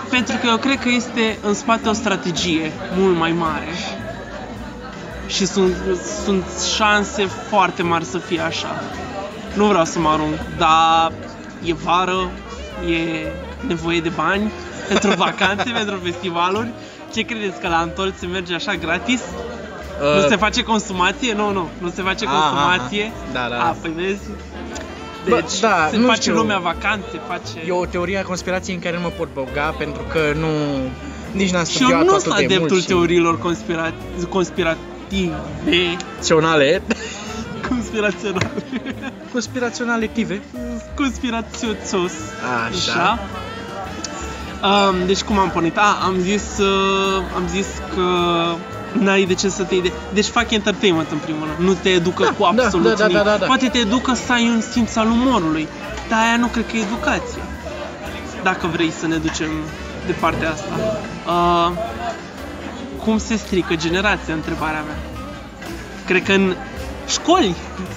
pentru 0.09 0.37
că 0.41 0.47
eu 0.47 0.57
cred 0.57 0.79
că 0.79 0.89
este 0.89 1.37
în 1.41 1.53
spate 1.53 1.89
o 1.89 1.93
strategie 1.93 2.71
mult 2.97 3.17
mai 3.17 3.31
mare 3.31 3.67
și 5.27 5.45
sunt, 5.45 5.75
sunt 6.23 6.43
șanse 6.75 7.25
foarte 7.49 7.83
mari 7.83 8.05
să 8.05 8.17
fie 8.17 8.39
așa. 8.39 8.83
Nu 9.53 9.65
vreau 9.65 9.85
să 9.85 9.99
mă 9.99 10.09
arunc, 10.09 10.37
dar 10.57 11.11
e 11.63 11.73
vară, 11.73 12.31
e 12.89 13.27
nevoie 13.67 13.99
de 13.99 14.09
bani 14.15 14.51
pentru 14.89 15.09
vacanțe, 15.17 15.69
pentru 15.75 15.99
festivaluri. 16.03 16.67
Ce 17.13 17.21
credeți 17.21 17.59
că 17.59 17.67
la 17.67 17.77
Antol 17.77 18.13
se 18.19 18.25
merge 18.25 18.53
așa 18.55 18.73
gratis? 18.75 19.21
Uh, 19.21 20.21
Nu 20.21 20.27
se 20.29 20.35
face 20.35 20.63
consumație? 20.63 21.33
Nu, 21.33 21.51
nu, 21.51 21.69
nu 21.77 21.89
se 21.95 22.01
face 22.01 22.25
Ah, 22.25 22.31
consumație. 22.31 23.03
ah, 23.03 23.11
ah. 23.27 23.33
Da, 23.33 23.55
da. 23.55 23.63
A, 23.63 23.75
păi 23.81 23.91
vezi? 23.95 24.21
Bă, 25.29 25.35
Deci, 25.35 25.59
da, 25.59 25.87
se 25.91 25.97
nu 25.97 26.05
face 26.07 26.21
știu. 26.21 26.33
lumea 26.33 26.57
vacanțe, 26.59 27.19
face... 27.27 27.67
E 27.67 27.71
o 27.71 27.85
teorie 27.85 28.17
a 28.17 28.23
conspirației 28.23 28.75
în 28.75 28.81
care 28.81 28.95
nu 28.95 29.01
mă 29.01 29.09
pot 29.17 29.27
băga 29.33 29.75
pentru 29.77 30.01
că 30.11 30.19
nu... 30.39 30.47
Nici 31.31 31.51
n-am 31.51 31.63
și 31.63 31.81
eu 31.81 31.87
studiat 31.87 32.03
nu 32.03 32.09
atât 32.11 32.21
sunt 32.21 32.35
de 32.35 32.43
adeptul 32.43 32.67
mult 32.69 32.81
și... 32.81 32.87
teoriilor 32.87 33.39
conspira... 33.39 33.93
conspirative. 34.29 35.33
Conspiraționale. 37.69 38.51
Conspiraționale. 38.53 39.13
Conspiraționalitive. 39.31 40.41
Conspirațioțos. 40.95 42.11
Așa. 42.69 43.19
Um, 44.63 45.05
deci 45.05 45.21
cum 45.21 45.37
am 45.37 45.49
pornit? 45.49 45.77
A, 45.77 45.97
am 46.03 46.15
zis, 46.19 46.57
uh, 46.57 47.23
am 47.35 47.47
zis 47.47 47.67
că 47.95 48.01
n-ai 48.99 49.23
de 49.23 49.33
ce 49.33 49.49
să 49.49 49.63
te... 49.63 49.75
ide- 49.75 49.91
Deci 50.13 50.25
fac 50.25 50.51
entertainment 50.51 51.11
în 51.11 51.17
primul 51.17 51.47
rând. 51.55 51.67
Nu 51.69 51.73
te 51.81 51.89
educă 51.89 52.23
Da, 52.23 52.29
cu 52.29 52.55
da, 52.55 52.63
absolut 52.63 52.87
da, 52.89 52.93
da, 52.95 53.05
nimic. 53.07 53.23
da, 53.23 53.29
da, 53.29 53.37
da. 53.37 53.45
Poate 53.45 53.67
te 53.67 53.77
educă 53.77 54.13
să 54.13 54.31
ai 54.31 54.47
un 54.47 54.61
simț 54.61 54.95
al 54.95 55.07
umorului. 55.07 55.67
Dar 56.09 56.19
aia 56.19 56.37
nu 56.37 56.47
cred 56.47 56.65
că 56.71 56.77
e 56.77 56.81
educație. 56.81 57.41
Dacă 58.43 58.67
vrei 58.67 58.91
să 58.91 59.07
ne 59.07 59.15
ducem 59.15 59.49
de 60.05 60.11
partea 60.11 60.51
asta. 60.51 60.73
Uh, 61.27 61.71
cum 63.03 63.17
se 63.17 63.35
strică 63.35 63.75
generația, 63.75 64.33
întrebarea 64.33 64.81
mea. 64.81 64.95
Cred 66.05 66.23
că 66.23 66.31
în 66.31 66.55
școli, 67.07 67.55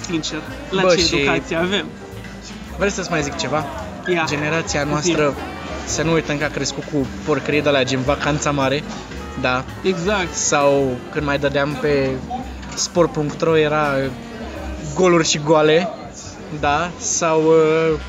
sincer, 0.09 0.39
la 0.69 0.81
Bă, 0.81 0.95
ce 0.95 1.01
și- 1.01 1.15
educație 1.15 1.55
avem. 1.55 1.85
Vreți 2.77 2.95
să-ți 2.95 3.09
mai 3.11 3.21
zic 3.23 3.35
ceva? 3.35 3.65
Ia. 4.13 4.23
Generația 4.27 4.83
noastră, 4.83 5.33
să 5.85 6.03
nu 6.03 6.11
uităm 6.11 6.37
că 6.37 6.43
a 6.43 6.47
crescut 6.47 6.83
cu 6.83 7.07
porcării 7.25 7.61
de 7.61 7.69
la 7.69 7.83
gen 7.83 8.01
vacanța 8.01 8.51
mare, 8.51 8.83
da, 9.41 9.63
Exact. 9.83 10.33
sau 10.33 10.97
când 11.11 11.25
mai 11.25 11.39
dădeam 11.39 11.77
pe 11.81 12.09
sport.ro 12.75 13.57
era 13.57 13.93
goluri 14.95 15.27
și 15.27 15.39
goale, 15.45 15.89
da, 16.59 16.89
sau 16.97 17.41
uh, 17.43 17.99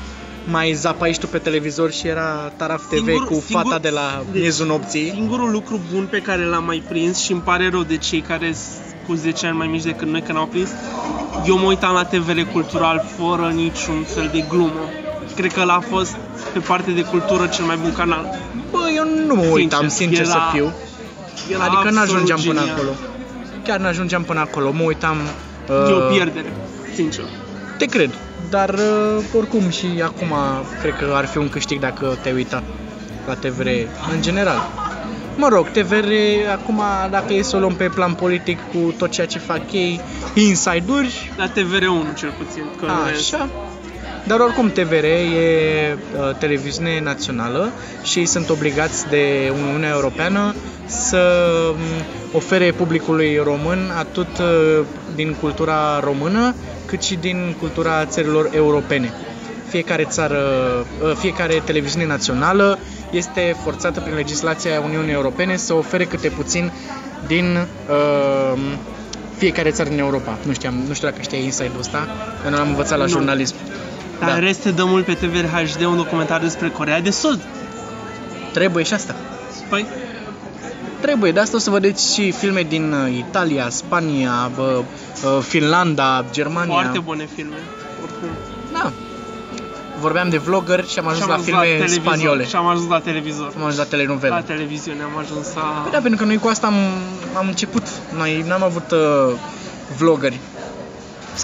mai 0.45 0.73
zapai 0.73 1.15
tu 1.19 1.27
pe 1.27 1.37
televizor 1.37 1.91
și 1.91 2.07
era 2.07 2.51
Taraf 2.57 2.81
TV 2.85 2.93
Singur- 2.95 3.25
cu 3.27 3.33
singur- 3.45 3.63
fata 3.63 3.79
de 3.79 3.89
la 3.89 4.23
deci, 4.31 4.41
miezul 4.41 4.67
nopții. 4.67 5.09
Singurul 5.13 5.51
lucru 5.51 5.79
bun 5.93 6.07
pe 6.11 6.19
care 6.21 6.43
l-am 6.45 6.63
mai 6.63 6.83
prins 6.87 7.19
și 7.19 7.31
îmi 7.31 7.41
pare 7.41 7.69
rău 7.69 7.83
de 7.83 7.97
cei 7.97 8.21
care 8.21 8.51
s- 8.51 8.90
cu 9.11 9.17
10 9.17 9.47
ani 9.47 9.57
mai 9.57 9.67
mici 9.67 9.83
decât 9.83 10.07
noi 10.07 10.21
când 10.21 10.37
au 10.37 10.45
prins, 10.45 10.69
eu 11.45 11.57
mă 11.57 11.65
uitam 11.65 11.93
la 11.93 12.03
TVR 12.03 12.39
cultural 12.51 13.03
fără 13.17 13.51
niciun 13.55 14.03
fel 14.03 14.29
de 14.33 14.43
glumă. 14.49 14.83
Cred 15.35 15.53
că 15.53 15.63
l 15.63 15.69
a 15.69 15.79
fost 15.89 16.15
pe 16.53 16.59
parte 16.59 16.91
de 16.91 17.01
cultură 17.01 17.47
cel 17.47 17.65
mai 17.65 17.75
bun 17.81 17.93
canal. 17.93 18.39
Bă, 18.71 18.77
eu 18.95 19.03
nu 19.27 19.35
mă 19.35 19.41
uitam, 19.51 19.79
Sincer, 19.87 20.07
sincer 20.07 20.25
să 20.25 20.31
era- 20.35 20.49
fiu. 20.53 20.73
Era 21.53 21.63
Adică 21.63 21.77
absolut 21.77 21.95
n-ajungeam 21.97 22.39
până 22.39 22.59
genial. 22.59 22.75
acolo. 22.75 22.89
Chiar 23.63 23.79
n-ajungeam 23.79 24.23
până 24.23 24.39
acolo. 24.39 24.71
Mă 24.71 24.83
uitam... 24.83 25.17
E 25.69 25.73
o 25.93 25.95
uh, 25.97 26.07
pierdere, 26.11 26.53
sincer. 26.93 27.23
Te 27.77 27.85
cred. 27.85 28.09
Dar 28.49 28.69
uh, 28.69 29.23
oricum 29.37 29.69
și 29.69 29.87
acum 30.03 30.33
cred 30.81 30.95
că 30.97 31.13
ar 31.15 31.25
fi 31.25 31.37
un 31.37 31.49
câștig 31.49 31.79
dacă 31.79 32.17
te-ai 32.21 32.33
uitat 32.35 32.63
la 33.27 33.33
TVR 33.33 33.67
în 34.13 34.21
general. 34.21 34.61
Mă 35.41 35.47
rog, 35.47 35.69
TVR 35.69 36.11
acum 36.51 36.81
dacă 37.09 37.33
e 37.33 37.41
să 37.41 37.55
o 37.55 37.59
luăm 37.59 37.75
pe 37.75 37.89
plan 37.89 38.13
politic 38.13 38.59
cu 38.73 38.93
tot 38.97 39.11
ceea 39.11 39.27
ce 39.27 39.39
fac 39.39 39.71
ei, 39.71 40.01
inside-uri, 40.33 41.31
La 41.37 41.47
TVR1 41.47 42.15
cel 42.15 42.33
puțin. 42.37 42.63
Că 42.79 42.85
în 42.85 42.91
rest- 43.11 43.33
Așa. 43.33 43.49
Dar 44.27 44.39
oricum 44.39 44.69
TVR 44.71 45.03
e 45.03 45.97
uh, 46.17 46.35
televiziune 46.37 46.99
națională 47.03 47.71
și 48.03 48.19
ei 48.19 48.25
sunt 48.25 48.49
obligați 48.49 49.07
de 49.09 49.51
Uniunea 49.65 49.89
Europeană 49.89 50.55
să 50.85 51.43
um, 51.71 51.77
ofere 52.31 52.71
publicului 52.71 53.39
român 53.43 53.91
atât 53.97 54.37
uh, 54.39 54.85
din 55.15 55.33
cultura 55.39 55.99
română 55.99 56.55
cât 56.85 57.01
și 57.01 57.15
din 57.15 57.55
cultura 57.59 58.05
țărilor 58.05 58.49
europene. 58.53 59.13
Fiecare 59.67 60.03
țară, 60.03 60.39
uh, 61.03 61.11
fiecare 61.15 61.61
televiziune 61.65 62.05
națională 62.05 62.79
este 63.11 63.55
forțată 63.63 63.99
prin 63.99 64.15
legislația 64.15 64.81
Uniunii 64.81 65.13
Europene 65.13 65.55
să 65.55 65.73
ofere 65.73 66.05
câte 66.05 66.27
puțin 66.29 66.71
din 67.27 67.67
uh, 67.89 68.59
fiecare 69.37 69.69
țară 69.71 69.89
din 69.89 69.99
Europa. 69.99 70.37
Nu 70.45 70.53
știam, 70.53 70.73
nu 70.87 70.93
știu 70.93 71.07
dacă 71.07 71.21
știai 71.21 71.43
inside-ul 71.43 71.79
ăsta, 71.79 72.07
eu 72.43 72.49
nu 72.49 72.57
l-am 72.57 72.67
învățat 72.67 72.97
la 72.97 73.03
Nu. 73.03 73.09
jurnalism. 73.09 73.55
Dar 74.19 74.29
Da. 74.29 74.35
în 74.35 74.41
rest 74.41 74.61
se 74.61 74.71
dă 74.71 74.83
mult 74.85 75.05
pe 75.05 75.13
TVR 75.13 75.45
HD 75.45 75.83
un 75.83 75.95
documentar 75.95 76.41
despre 76.41 76.69
Corea 76.69 77.01
de 77.01 77.09
Sud. 77.09 77.39
Trebuie 78.53 78.83
și 78.83 78.93
asta. 78.93 79.15
Păi, 79.69 79.85
Trebuie, 81.01 81.31
de 81.31 81.39
asta 81.39 81.55
o 81.55 81.59
să 81.59 81.69
vedeți 81.69 82.13
și 82.13 82.31
filme 82.31 82.61
din 82.61 82.93
uh, 82.93 83.17
Italia, 83.17 83.69
Spania, 83.69 84.51
bă, 84.55 84.81
uh, 85.23 85.43
Finlanda, 85.47 86.25
Germania. 86.31 86.73
foarte 86.73 86.99
bune 86.99 87.27
filme. 87.35 87.55
Oricum. 88.03 88.29
Da. 90.01 90.07
Vorbeam 90.07 90.29
de 90.29 90.37
vlogger 90.37 90.85
și 90.85 90.99
am 90.99 91.07
ajuns 91.07 91.17
Și 91.17 91.23
am 91.23 91.29
la 91.29 91.33
ajuns 91.35 91.47
filme 91.49 91.65
televizor. 91.65 92.01
spaniole. 92.03 92.45
Și 92.45 92.55
am 92.55 92.67
ajuns 92.67 92.89
la 92.89 92.99
televizor. 92.99 93.49
Am 93.57 93.61
ajuns 93.63 93.77
la 93.77 93.83
telenovele. 93.93 94.33
La 94.33 94.41
televiziune 94.41 95.01
am 95.03 95.15
ajuns 95.23 95.47
la... 95.55 95.61
Păi 95.83 95.91
da, 95.91 95.99
pentru 96.05 96.19
că 96.19 96.25
noi 96.25 96.37
cu 96.37 96.47
asta 96.47 96.67
am, 96.67 96.77
am 97.37 97.47
început. 97.47 97.83
Noi 98.17 98.43
n-am 98.47 98.63
avut 98.63 98.91
uh, 98.91 99.33
vloggeri. 99.97 100.39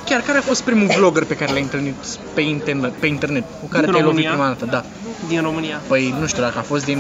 Chiar 0.06 0.22
care 0.22 0.38
a 0.38 0.42
fost 0.42 0.62
primul 0.64 0.88
vlogger 0.98 1.24
pe 1.24 1.36
care 1.36 1.52
l-ai 1.52 1.62
întâlnit 1.62 1.96
pe 2.34 2.42
internet, 2.42 2.94
pe 2.94 3.08
internet 3.08 3.44
cu 3.62 3.68
care 3.68 3.84
Din 3.84 3.92
te-ai 3.94 4.04
lovit 4.06 4.26
România? 4.26 4.30
prima 4.30 4.48
dată? 4.48 4.66
Da. 4.66 4.84
din 5.28 5.42
România. 5.42 5.82
Păi 5.88 6.16
nu 6.20 6.28
știu 6.28 6.42
dacă 6.42 6.58
a 6.58 6.62
fost 6.62 6.86
din 6.86 7.00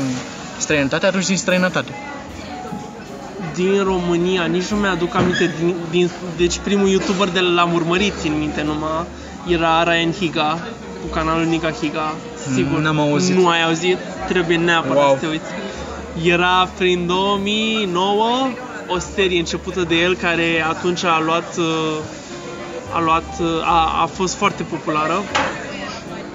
străinătate, 0.57 1.05
atunci 1.05 1.25
din 1.25 1.37
străinătate. 1.37 1.91
Din 3.55 3.83
România, 3.83 4.43
nici 4.45 4.65
nu 4.67 4.77
mi-aduc 4.77 5.15
aminte 5.15 5.51
din, 5.59 5.75
din, 5.89 6.09
Deci 6.37 6.57
primul 6.63 6.87
youtuber 6.87 7.29
de 7.29 7.39
l-am 7.39 7.73
urmărit, 7.73 8.13
țin 8.19 8.37
minte 8.37 8.61
numai 8.63 9.05
Era 9.47 9.83
Ryan 9.83 10.11
Higa 10.11 10.59
Cu 11.07 11.13
canalul 11.13 11.45
Nica 11.45 11.71
Higa 11.71 12.15
Sigur, 12.53 12.77
Mm, 12.77 12.83
n-am 12.83 12.99
auzit. 12.99 13.35
Nu 13.35 13.47
ai 13.47 13.63
auzit? 13.63 13.97
Trebuie 14.27 14.57
neapărat 14.57 15.03
Wow. 15.03 15.13
să 15.19 15.19
te 15.19 15.27
uiți 15.27 15.45
Era 16.29 16.69
prin 16.77 17.05
2009 17.05 18.25
O 18.87 18.97
serie 19.15 19.39
începută 19.39 19.83
de 19.83 19.95
el 19.95 20.15
Care 20.15 20.65
atunci 20.69 21.03
a 21.03 21.21
luat 21.25 21.57
uh, 21.57 21.95
A 22.93 22.99
luat 23.01 23.23
uh, 23.39 23.47
a, 23.63 24.01
a 24.01 24.05
fost 24.05 24.35
foarte 24.35 24.63
populară 24.63 25.23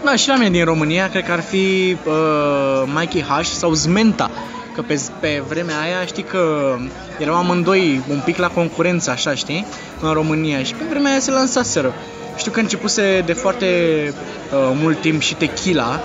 Da, 0.05 0.17
și 0.17 0.29
la 0.29 0.35
mine 0.37 0.51
din 0.51 0.65
România 0.65 1.09
cred 1.09 1.25
că 1.25 1.33
ar 1.33 1.41
fi 1.41 1.97
uh, 2.07 2.83
Mikey 2.95 3.23
H 3.23 3.43
sau 3.45 3.73
Zmenta. 3.73 4.31
Că 4.75 4.83
pe, 4.83 5.01
pe 5.21 5.43
vremea 5.49 5.81
aia 5.81 6.05
știi 6.07 6.23
că 6.23 6.75
erau 7.19 7.35
amândoi 7.35 8.01
un 8.09 8.21
pic 8.25 8.37
la 8.37 8.49
concurență, 8.49 9.11
așa 9.11 9.35
știi, 9.35 9.67
în 10.01 10.13
România 10.13 10.63
și 10.63 10.75
pe 10.75 10.85
vremea 10.89 11.11
aia 11.11 11.21
se 11.21 11.31
lansaseră. 11.31 11.95
Știu 12.37 12.51
că 12.51 12.61
începuse 12.61 13.23
de 13.27 13.33
foarte 13.33 13.67
uh, 14.09 14.77
mult 14.81 15.01
timp 15.01 15.21
și 15.21 15.35
Tequila, 15.35 16.01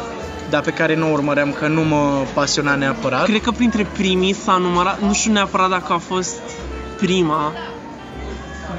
dar 0.49 0.61
pe 0.61 0.71
care 0.71 0.95
nu 0.95 1.07
o 1.07 1.11
urmăream 1.11 1.51
că 1.51 1.67
nu 1.67 1.81
mă 1.81 2.25
pasiona 2.33 2.75
neapărat. 2.75 3.25
Cred 3.25 3.41
că 3.41 3.51
printre 3.51 3.87
primii 3.97 4.33
s-a 4.33 4.57
numărat, 4.57 5.01
nu 5.01 5.13
știu 5.13 5.31
neapărat 5.31 5.69
dacă 5.69 5.93
a 5.93 5.97
fost 5.97 6.35
prima, 6.97 7.53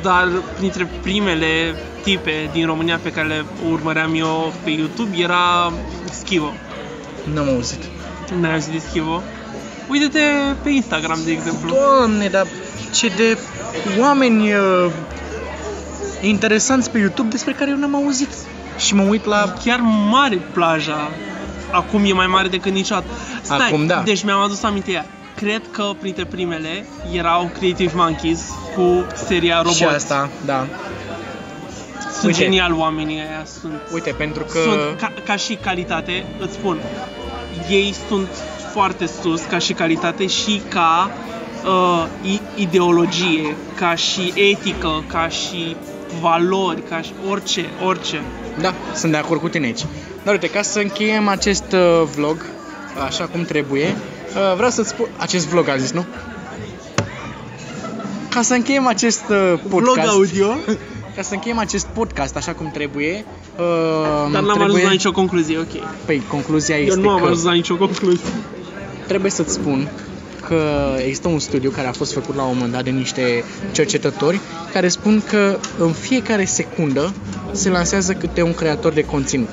dar 0.03 0.29
printre 0.57 0.89
primele 1.03 1.75
tipe 2.03 2.51
din 2.53 2.67
România 2.67 2.99
pe 3.03 3.13
care 3.13 3.27
le 3.27 3.45
urmăream 3.71 4.15
eu 4.15 4.53
pe 4.65 4.71
YouTube 4.71 5.17
era 5.17 5.73
Schivo. 6.11 6.53
N-am 7.33 7.49
auzit. 7.49 7.83
N-ai 8.41 8.53
auzit 8.53 8.73
de 8.73 8.79
Schivo? 8.89 9.23
Uite-te 9.89 10.21
pe 10.63 10.71
Instagram, 10.71 11.19
de 11.25 11.31
exemplu. 11.31 11.69
Doamne, 11.69 12.29
dar 12.29 12.47
ce 12.93 13.09
de 13.17 13.39
oameni 14.01 14.53
uh, 14.53 14.91
interesanți 16.23 16.91
pe 16.91 16.99
YouTube 16.99 17.29
despre 17.29 17.53
care 17.53 17.71
eu 17.71 17.77
n-am 17.77 17.95
auzit. 17.95 18.29
Și 18.79 18.95
mă 18.95 19.03
uit 19.03 19.25
la 19.25 19.53
Chiar 19.65 19.81
mare 20.11 20.37
plaja. 20.53 21.11
Acum 21.71 22.05
e 22.05 22.13
mai 22.13 22.27
mare 22.27 22.49
decât 22.49 22.73
niciodată. 22.73 23.07
Stai, 23.43 23.67
Acum, 23.67 23.87
da. 23.87 24.03
deci 24.05 24.23
mi-am 24.25 24.41
adus 24.41 24.63
aminte 24.63 24.91
ea. 24.91 25.07
Cred 25.37 25.63
că 25.71 25.91
printre 26.01 26.25
primele 26.25 26.87
erau 27.13 27.51
Creative 27.59 27.93
Monkeys 27.95 28.41
cu 28.75 29.05
seria 29.27 29.57
Robot. 29.57 29.73
și 29.75 29.85
asta, 29.85 30.29
da. 30.45 30.67
Sunt 32.13 32.25
Uite. 32.25 32.39
genial 32.43 32.73
oamenii 32.73 33.17
ăia, 33.17 33.45
sunt 33.61 33.81
Uite, 33.93 34.11
pentru 34.11 34.43
că... 34.43 34.59
sunt 34.59 35.01
ca, 35.01 35.13
ca 35.25 35.37
și 35.37 35.55
calitate, 35.55 36.25
îți 36.41 36.53
spun, 36.53 36.79
ei 37.71 37.95
sunt 38.09 38.29
foarte 38.73 39.07
sus 39.23 39.41
ca 39.43 39.59
și 39.59 39.73
calitate 39.73 40.27
și 40.27 40.63
ca 40.69 41.11
uh, 41.65 42.05
i- 42.23 42.41
ideologie, 42.55 43.57
ca 43.75 43.95
și 43.95 44.33
etică, 44.35 45.05
ca 45.07 45.29
și 45.29 45.77
valori, 46.21 46.83
ca 46.89 47.01
și 47.01 47.13
orice, 47.29 47.65
orice. 47.85 48.23
Da, 48.61 48.75
sunt 48.95 49.13
de 49.13 49.19
acord 49.19 49.41
cu 49.41 49.49
tine 49.49 49.67
aici. 49.67 49.85
Dar 50.25 50.33
uite, 50.33 50.51
ca 50.51 50.63
să 50.63 50.79
încheiem 50.79 51.29
acest 51.29 51.73
uh, 51.73 52.03
vlog, 52.15 52.45
așa 53.05 53.25
cum 53.25 53.45
trebuie, 53.45 53.87
uh, 53.87 54.55
vreau 54.55 54.71
să-ți 54.71 54.89
spun... 54.89 55.07
Acest 55.17 55.47
vlog, 55.47 55.69
a 55.69 55.77
zis, 55.77 55.93
nu? 55.93 56.05
Ca 58.31 58.43
să 58.43 58.55
încheiem 58.55 58.87
acest 58.87 59.25
uh, 59.29 59.61
podcast... 59.69 60.09
audio, 60.09 60.47
Ca 61.17 61.25
să 61.25 61.35
încheiem 61.35 61.59
acest 61.59 61.87
podcast 61.87 62.37
așa 62.37 62.53
cum 62.53 62.71
trebuie... 62.71 63.25
Uh, 63.57 63.65
dar 64.33 64.43
n-am 64.43 64.45
trebuie... 64.45 64.65
ajuns 64.65 64.83
la 64.83 64.91
nicio 64.91 65.13
concluzie, 65.13 65.59
ok. 65.59 65.83
Păi, 66.05 66.23
concluzia 66.29 66.77
este 66.77 66.97
Eu 66.97 67.03
nu 67.03 67.11
am 67.11 67.19
că 67.19 67.25
ajuns 67.25 67.43
la 67.43 67.53
nicio 67.53 67.77
concluzie. 67.77 68.31
trebuie 69.07 69.31
să-ți 69.31 69.53
spun 69.53 69.89
că 70.49 70.63
există 70.99 71.29
un 71.29 71.39
studiu 71.39 71.71
care 71.71 71.87
a 71.87 71.93
fost 71.93 72.13
făcut 72.13 72.35
la 72.35 72.43
un 72.43 72.55
moment 72.55 72.73
dat 72.73 72.85
de 72.85 72.91
niște 72.91 73.45
cercetători 73.73 74.41
care 74.73 74.89
spun 74.89 75.23
că 75.29 75.59
în 75.79 75.93
fiecare 75.93 76.45
secundă 76.45 77.15
se 77.53 77.69
lansează 77.69 78.13
câte 78.13 78.43
un 78.43 78.55
creator 78.55 78.93
de 78.93 79.05
conținut. 79.05 79.49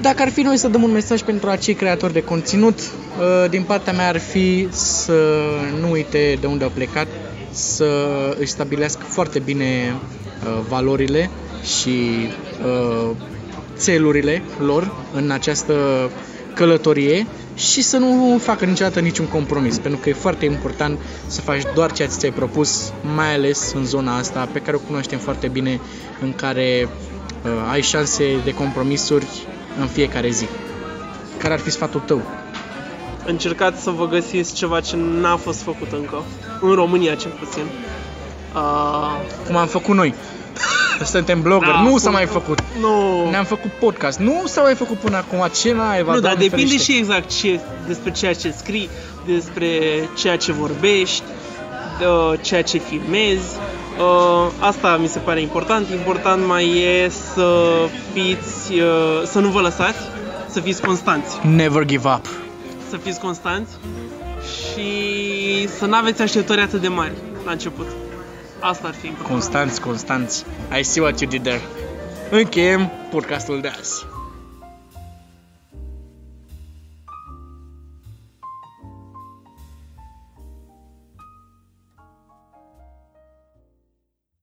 Dacă 0.00 0.22
ar 0.22 0.30
fi 0.30 0.40
noi 0.40 0.56
să 0.56 0.68
dăm 0.68 0.82
un 0.82 0.90
mesaj 0.90 1.22
pentru 1.22 1.48
acei 1.48 1.74
creatori 1.74 2.12
de 2.12 2.22
conținut, 2.22 2.78
uh, 2.78 3.50
din 3.50 3.62
partea 3.62 3.92
mea 3.92 4.08
ar 4.08 4.18
fi 4.18 4.68
să 4.70 5.40
nu 5.80 5.90
uite 5.90 6.38
de 6.40 6.46
unde 6.46 6.64
au 6.64 6.70
plecat, 6.74 7.06
să 7.50 7.86
își 8.38 8.50
stabilească 8.50 9.04
foarte 9.08 9.38
bine 9.38 9.94
uh, 9.94 10.60
valorile 10.68 11.30
și 11.80 12.28
uh, 12.64 13.10
țelurile 13.76 14.42
lor 14.58 14.94
în 15.14 15.30
această 15.30 15.74
călătorie 16.54 17.26
și 17.58 17.82
să 17.82 17.96
nu 17.96 18.38
facă 18.42 18.64
niciodată 18.64 19.00
niciun 19.00 19.26
compromis, 19.26 19.78
pentru 19.78 20.00
că 20.00 20.08
e 20.08 20.12
foarte 20.12 20.44
important 20.44 20.98
să 21.26 21.40
faci 21.40 21.62
doar 21.74 21.92
ceea 21.92 22.08
ce 22.08 22.14
ți-ai 22.14 22.32
propus, 22.32 22.92
mai 23.14 23.34
ales 23.34 23.72
în 23.74 23.84
zona 23.84 24.16
asta 24.16 24.48
pe 24.52 24.58
care 24.58 24.76
o 24.76 24.80
cunoaștem 24.80 25.18
foarte 25.18 25.48
bine, 25.48 25.80
în 26.20 26.32
care 26.34 26.88
uh, 27.44 27.50
ai 27.70 27.80
șanse 27.82 28.24
de 28.44 28.54
compromisuri 28.54 29.26
în 29.80 29.86
fiecare 29.86 30.30
zi. 30.30 30.46
Care 31.38 31.52
ar 31.52 31.58
fi 31.60 31.70
sfatul 31.70 32.00
tău? 32.00 32.22
Încercați 33.26 33.82
să 33.82 33.90
vă 33.90 34.06
găsiți 34.08 34.54
ceva 34.54 34.80
ce 34.80 34.96
n-a 34.96 35.36
fost 35.36 35.60
făcut 35.62 35.92
încă, 35.92 36.22
în 36.60 36.74
România 36.74 37.14
cel 37.14 37.30
puțin. 37.30 37.62
Uh, 38.54 39.20
Cum 39.46 39.56
am 39.56 39.66
făcut 39.66 39.94
noi. 39.94 40.14
Suntem 41.04 41.42
blogger, 41.42 41.68
Da, 41.72 41.82
nu 41.82 41.88
cum- 41.88 41.98
s-a 41.98 42.10
mai 42.10 42.26
făcut. 42.26 42.57
Nu, 42.80 43.30
Ne-am 43.30 43.44
făcut 43.44 43.70
podcast, 43.70 44.18
nu 44.18 44.42
s-a 44.46 44.60
mai 44.62 44.74
făcut 44.74 44.96
până 44.98 45.16
acum. 45.16 45.48
Ce 45.60 45.72
naiba, 45.72 46.14
Nu, 46.14 46.20
dar 46.20 46.20
Doamne 46.20 46.48
depinde 46.48 46.66
ferește. 46.70 46.92
și 46.92 46.98
exact 46.98 47.36
ce, 47.38 47.60
despre 47.86 48.10
ceea 48.10 48.34
ce 48.34 48.54
scrii, 48.56 48.88
despre 49.26 49.68
ceea 50.16 50.36
ce 50.36 50.52
vorbești, 50.52 51.22
de 51.98 52.04
ceea 52.42 52.62
ce 52.62 52.78
filmezi. 52.78 53.56
Uh, 53.98 54.50
Asta 54.58 54.96
mi 54.96 55.08
se 55.08 55.18
pare 55.18 55.40
important. 55.40 55.86
Important 55.90 56.46
mai 56.46 56.78
e 56.78 57.10
să 57.34 57.66
fiți, 58.12 58.72
uh, 58.74 59.22
să 59.26 59.38
nu 59.38 59.48
vă 59.48 59.60
lăsați, 59.60 59.98
să 60.48 60.60
fiți 60.60 60.82
constanți. 60.82 61.36
Never 61.54 61.84
give 61.84 62.08
up. 62.08 62.26
Să 62.90 62.96
fiți 62.96 63.20
constanți 63.20 63.70
și 64.48 65.68
să 65.78 65.86
nu 65.86 65.94
aveți 65.96 66.22
așteptări 66.22 66.60
atât 66.60 66.80
de 66.80 66.88
mari. 66.88 67.12
la 67.44 67.50
început. 67.54 67.86
Asta 68.60 68.86
ar 68.88 68.94
fi 68.94 69.06
important. 69.06 69.32
Constanți, 69.38 69.80
constanți. 69.80 70.44
I 70.78 70.82
see 70.82 71.02
what 71.02 71.20
you 71.20 71.30
did 71.30 71.42
there. 71.42 71.60
Încheiem 72.30 72.90
podcastul 73.10 73.60
de 73.60 73.68
azi. 73.68 74.17